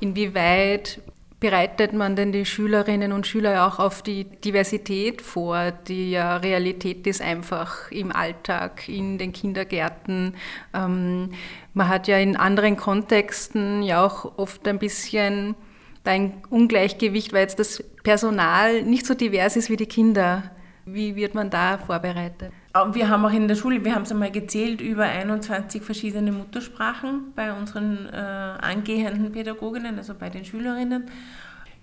inwieweit 0.00 1.02
bereitet 1.44 1.92
man 1.92 2.16
denn 2.16 2.32
die 2.32 2.46
Schülerinnen 2.46 3.12
und 3.12 3.26
Schüler 3.26 3.66
auch 3.66 3.78
auf 3.78 4.00
die 4.00 4.24
Diversität 4.24 5.20
vor, 5.20 5.72
die 5.72 6.16
Realität 6.16 7.06
ist 7.06 7.20
einfach 7.20 7.90
im 7.90 8.16
Alltag, 8.16 8.88
in 8.88 9.18
den 9.18 9.34
Kindergärten. 9.34 10.36
Ähm, 10.72 11.32
man 11.74 11.88
hat 11.90 12.08
ja 12.08 12.16
in 12.16 12.38
anderen 12.38 12.78
Kontexten 12.78 13.82
ja 13.82 14.02
auch 14.02 14.38
oft 14.38 14.66
ein 14.66 14.78
bisschen 14.78 15.54
ein 16.04 16.32
Ungleichgewicht, 16.48 17.34
weil 17.34 17.42
jetzt 17.42 17.58
das 17.58 17.84
Personal 18.04 18.80
nicht 18.80 19.04
so 19.04 19.12
divers 19.12 19.56
ist 19.56 19.68
wie 19.68 19.76
die 19.76 19.84
Kinder. 19.84 20.44
Wie 20.86 21.14
wird 21.14 21.34
man 21.34 21.50
da 21.50 21.76
vorbereitet? 21.76 22.52
Wir 22.92 23.08
haben 23.08 23.24
auch 23.24 23.32
in 23.32 23.46
der 23.46 23.54
Schule, 23.54 23.84
wir 23.84 23.94
haben 23.94 24.02
es 24.02 24.10
einmal 24.10 24.32
gezählt, 24.32 24.80
über 24.80 25.04
21 25.04 25.80
verschiedene 25.80 26.32
Muttersprachen 26.32 27.32
bei 27.36 27.52
unseren 27.52 28.08
äh, 28.12 28.16
angehenden 28.16 29.30
Pädagoginnen, 29.30 29.96
also 29.96 30.12
bei 30.14 30.28
den 30.28 30.44
Schülerinnen. 30.44 31.04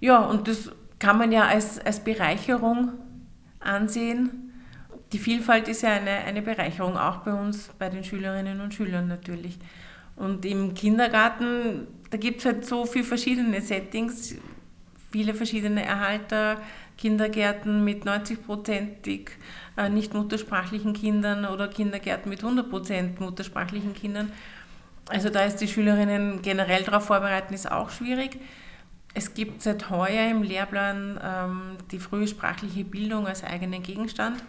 Ja, 0.02 0.20
und 0.20 0.50
das 0.50 0.70
kann 1.00 1.18
man 1.18 1.32
ja 1.32 1.46
als, 1.46 1.80
als 1.80 2.04
Bereicherung 2.04 2.92
ansehen. 3.62 4.52
Die 5.14 5.18
Vielfalt 5.18 5.70
ist 5.70 5.84
ja 5.84 5.92
eine, 5.92 6.10
eine 6.10 6.42
Bereicherung, 6.42 6.98
auch 6.98 7.20
bei 7.20 7.34
uns, 7.34 7.70
bei 7.80 7.88
den 7.88 8.04
Schülerinnen 8.04 8.60
und 8.60 8.74
Schülern 8.74 9.08
natürlich. 9.08 9.60
Und 10.18 10.46
im 10.46 10.74
Kindergarten, 10.74 11.88
da 12.10 12.18
gibt 12.18 12.40
es 12.40 12.46
halt 12.46 12.66
so 12.66 12.86
viele 12.86 13.06
verschiedene 13.06 13.62
Settings, 13.62 14.36
viele 15.10 15.34
verschiedene 15.34 15.86
Erhalter, 15.86 16.58
Kindergärten 17.02 17.84
mit 17.84 18.06
90-prozentig 18.06 19.30
äh, 19.76 19.90
nicht 19.90 20.14
muttersprachlichen 20.14 20.94
Kindern 20.94 21.46
oder 21.46 21.68
Kindergärten 21.68 22.30
mit 22.30 22.44
100% 22.44 23.20
muttersprachlichen 23.20 23.96
Kindern. 23.96 24.32
Also 25.10 25.30
da 25.30 25.42
ist 25.42 25.58
die 25.58 25.68
Schülerinnen 25.68 26.44
generell 26.44 26.84
darauf 26.84 27.06
vorbereiten, 27.06 27.56
ist 27.56 27.72
auch 27.72 27.90
schwierig. 27.90 28.40
Es 29.16 29.34
gibt 29.34 29.64
seit 29.64 29.90
heuer 29.90 30.30
im 30.30 30.44
Lehrplan 30.44 31.20
ähm, 31.24 31.78
die 31.90 31.98
frühe 31.98 32.28
sprachliche 32.28 32.84
Bildung 32.84 33.26
als 33.26 33.44
eigenen 33.44 33.82
Gegenstand. 33.82 34.44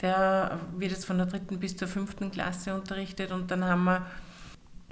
Der 0.00 0.58
wird 0.74 0.92
jetzt 0.92 1.04
von 1.04 1.18
der 1.18 1.26
dritten 1.26 1.60
bis 1.60 1.76
zur 1.76 1.88
fünften 1.88 2.30
Klasse 2.30 2.74
unterrichtet 2.74 3.30
und 3.30 3.50
dann 3.50 3.62
haben 3.66 3.84
wir 3.84 4.06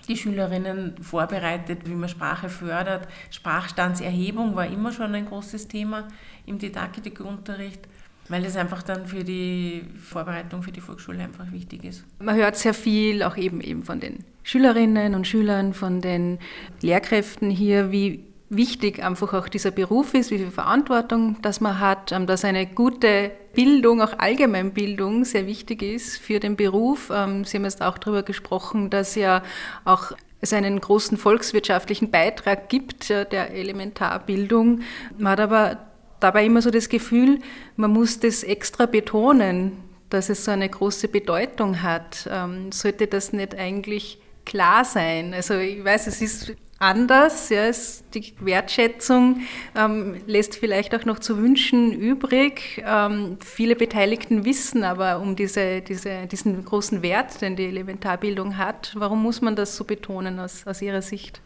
die 0.06 0.16
Schülerinnen 0.16 0.96
vorbereitet, 1.02 1.88
wie 1.88 1.94
man 1.94 2.08
Sprache 2.08 2.48
fördert. 2.48 3.08
Sprachstandserhebung 3.30 4.54
war 4.56 4.66
immer 4.66 4.92
schon 4.92 5.14
ein 5.14 5.26
großes 5.26 5.68
Thema 5.68 6.08
im 6.46 6.58
Didaktikunterricht, 6.58 7.88
weil 8.28 8.44
es 8.44 8.56
einfach 8.56 8.82
dann 8.82 9.06
für 9.06 9.24
die 9.24 9.82
Vorbereitung 10.02 10.62
für 10.62 10.72
die 10.72 10.80
Volksschule 10.80 11.22
einfach 11.22 11.50
wichtig 11.52 11.84
ist. 11.84 12.04
Man 12.18 12.36
hört 12.36 12.56
sehr 12.56 12.74
viel 12.74 13.22
auch 13.22 13.36
eben, 13.36 13.60
eben 13.60 13.82
von 13.82 14.00
den 14.00 14.24
Schülerinnen 14.42 15.14
und 15.14 15.26
Schülern, 15.26 15.72
von 15.72 16.00
den 16.00 16.38
Lehrkräften 16.82 17.50
hier, 17.50 17.90
wie 17.90 18.24
wichtig 18.50 19.02
einfach 19.02 19.32
auch 19.32 19.48
dieser 19.48 19.70
Beruf 19.70 20.14
ist, 20.14 20.30
wie 20.30 20.38
viel 20.38 20.50
Verantwortung 20.50 21.36
das 21.42 21.60
man 21.60 21.80
hat, 21.80 22.12
ähm, 22.12 22.26
dass 22.26 22.44
eine 22.44 22.66
gute 22.66 23.30
Bildung, 23.54 24.00
auch 24.00 24.18
Allgemeinbildung, 24.18 25.24
sehr 25.24 25.46
wichtig 25.46 25.82
ist 25.82 26.18
für 26.18 26.40
den 26.40 26.56
Beruf. 26.56 27.10
Ähm, 27.14 27.44
Sie 27.44 27.56
haben 27.56 27.64
jetzt 27.64 27.82
auch 27.82 27.98
darüber 27.98 28.22
gesprochen, 28.22 28.90
dass 28.90 29.14
ja 29.14 29.42
auch 29.84 30.12
es 30.40 30.52
einen 30.52 30.78
großen 30.78 31.16
volkswirtschaftlichen 31.16 32.10
Beitrag 32.10 32.68
gibt 32.68 33.08
der 33.08 33.54
Elementarbildung. 33.54 34.80
Man 35.16 35.32
hat 35.32 35.40
aber 35.40 35.78
dabei 36.20 36.44
immer 36.44 36.60
so 36.60 36.70
das 36.70 36.90
Gefühl, 36.90 37.38
man 37.76 37.92
muss 37.92 38.20
das 38.20 38.42
extra 38.42 38.84
betonen, 38.84 39.72
dass 40.10 40.28
es 40.28 40.44
so 40.44 40.50
eine 40.50 40.68
große 40.68 41.08
Bedeutung 41.08 41.82
hat. 41.82 42.28
Ähm, 42.30 42.72
sollte 42.72 43.06
das 43.06 43.32
nicht 43.32 43.54
eigentlich 43.54 44.18
klar 44.44 44.84
sein? 44.84 45.32
Also 45.32 45.54
ich 45.54 45.82
weiß, 45.82 46.06
es 46.06 46.20
ist 46.20 46.54
anders. 46.84 47.48
Ja, 47.48 47.64
es, 47.66 48.04
die 48.14 48.34
Wertschätzung 48.40 49.40
ähm, 49.76 50.20
lässt 50.26 50.56
vielleicht 50.56 50.94
auch 50.94 51.04
noch 51.04 51.18
zu 51.18 51.38
wünschen 51.38 51.92
übrig. 51.92 52.82
Ähm, 52.86 53.38
viele 53.44 53.76
Beteiligten 53.76 54.44
wissen 54.44 54.84
aber 54.84 55.18
um 55.20 55.36
diese, 55.36 55.80
diese, 55.80 56.26
diesen 56.26 56.64
großen 56.64 57.02
Wert, 57.02 57.40
den 57.40 57.56
die 57.56 57.64
Elementarbildung 57.66 58.56
hat. 58.56 58.92
Warum 58.96 59.22
muss 59.22 59.40
man 59.40 59.56
das 59.56 59.76
so 59.76 59.84
betonen 59.84 60.38
aus, 60.38 60.66
aus 60.66 60.82
Ihrer 60.82 61.02
Sicht? 61.02 61.40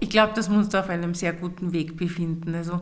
Ich 0.00 0.10
glaube, 0.10 0.34
dass 0.34 0.50
wir 0.50 0.58
uns 0.58 0.68
da 0.68 0.80
auf 0.80 0.88
einem 0.88 1.14
sehr 1.14 1.32
guten 1.32 1.72
Weg 1.72 1.96
befinden. 1.96 2.54
Also 2.54 2.80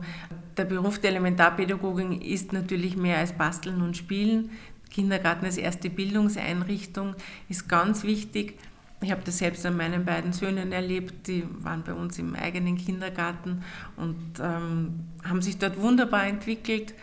der 0.57 0.65
Beruf 0.65 0.99
der 0.99 1.11
Elementarpädagogin 1.11 2.21
ist 2.21 2.53
natürlich 2.53 2.97
mehr 2.97 3.17
als 3.17 3.33
Basteln 3.33 3.81
und 3.81 3.95
Spielen. 3.95 4.51
Kindergarten 4.89 5.45
als 5.45 5.57
erste 5.57 5.89
Bildungseinrichtung 5.89 7.15
ist 7.49 7.67
ganz 7.67 8.03
wichtig. 8.03 8.57
Ich 9.03 9.11
habe 9.11 9.21
das 9.25 9.37
selbst 9.37 9.65
an 9.65 9.75
meinen 9.75 10.05
beiden 10.05 10.31
Söhnen 10.31 10.71
erlebt, 10.71 11.27
die 11.27 11.43
waren 11.59 11.83
bei 11.83 11.93
uns 11.93 12.17
im 12.19 12.35
eigenen 12.35 12.77
Kindergarten 12.77 13.63
und 13.97 14.39
ähm, 14.41 15.01
haben 15.23 15.41
sich 15.41 15.57
dort 15.57 15.79
wunderbar 15.79 16.25
entwickelt 16.25 16.93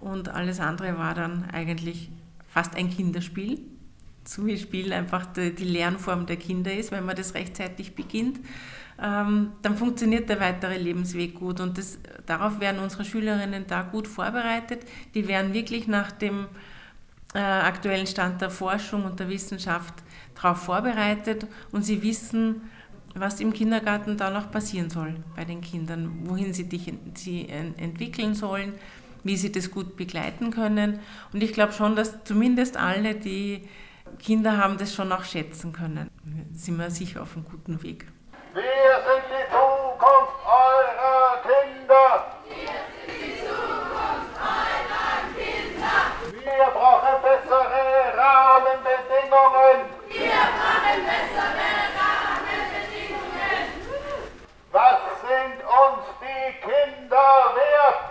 und 0.00 0.28
alles 0.28 0.60
andere 0.60 0.98
war 0.98 1.14
dann 1.14 1.48
eigentlich 1.50 2.10
fast 2.46 2.76
ein 2.76 2.90
Kinderspiel. 2.90 3.60
Wie 4.38 4.58
Spiel 4.58 4.92
einfach 4.92 5.24
die, 5.26 5.54
die 5.54 5.64
Lernform 5.64 6.26
der 6.26 6.36
Kinder 6.36 6.74
ist, 6.74 6.90
wenn 6.90 7.06
man 7.06 7.16
das 7.16 7.34
rechtzeitig 7.34 7.94
beginnt, 7.94 8.40
ähm, 9.02 9.52
dann 9.62 9.76
funktioniert 9.76 10.28
der 10.28 10.40
weitere 10.40 10.76
Lebensweg 10.76 11.36
gut 11.36 11.60
und 11.60 11.78
das, 11.78 11.98
darauf 12.26 12.60
werden 12.60 12.80
unsere 12.80 13.04
Schülerinnen 13.04 13.66
da 13.66 13.82
gut 13.82 14.08
vorbereitet. 14.08 14.80
Die 15.14 15.26
werden 15.28 15.54
wirklich 15.54 15.86
nach 15.86 16.12
dem 16.12 16.46
äh, 17.36 17.38
aktuellen 17.38 18.06
Stand 18.06 18.40
der 18.40 18.48
Forschung 18.48 19.04
und 19.04 19.20
der 19.20 19.28
Wissenschaft 19.28 19.92
darauf 20.34 20.62
vorbereitet 20.62 21.46
und 21.70 21.82
sie 21.82 22.02
wissen, 22.02 22.62
was 23.14 23.40
im 23.40 23.52
Kindergarten 23.52 24.16
da 24.16 24.30
noch 24.30 24.50
passieren 24.50 24.88
soll 24.88 25.16
bei 25.34 25.44
den 25.44 25.60
Kindern, 25.60 26.22
wohin 26.24 26.54
sie 26.54 26.64
dich, 26.64 26.92
sie 27.14 27.46
entwickeln 27.48 28.34
sollen, 28.34 28.74
wie 29.22 29.36
sie 29.36 29.52
das 29.52 29.70
gut 29.70 29.96
begleiten 29.96 30.50
können. 30.50 31.00
Und 31.32 31.42
ich 31.42 31.52
glaube 31.52 31.72
schon, 31.72 31.94
dass 31.94 32.24
zumindest 32.24 32.78
alle, 32.78 33.14
die 33.14 33.68
Kinder 34.18 34.56
haben, 34.56 34.78
das 34.78 34.94
schon 34.94 35.12
auch 35.12 35.24
schätzen 35.24 35.72
können. 35.72 36.10
Da 36.24 36.58
sind 36.58 36.78
wir 36.78 36.90
sicher 36.90 37.22
auf 37.22 37.36
einem 37.36 37.44
guten 37.44 37.82
Weg. 37.82 38.06
Wir 38.54 38.62
sind 38.62 39.24
die 39.28 39.50
Zukunft 39.50 39.65
kendi 56.26 57.08
kendine 57.08 57.64
yaptı. 57.70 58.05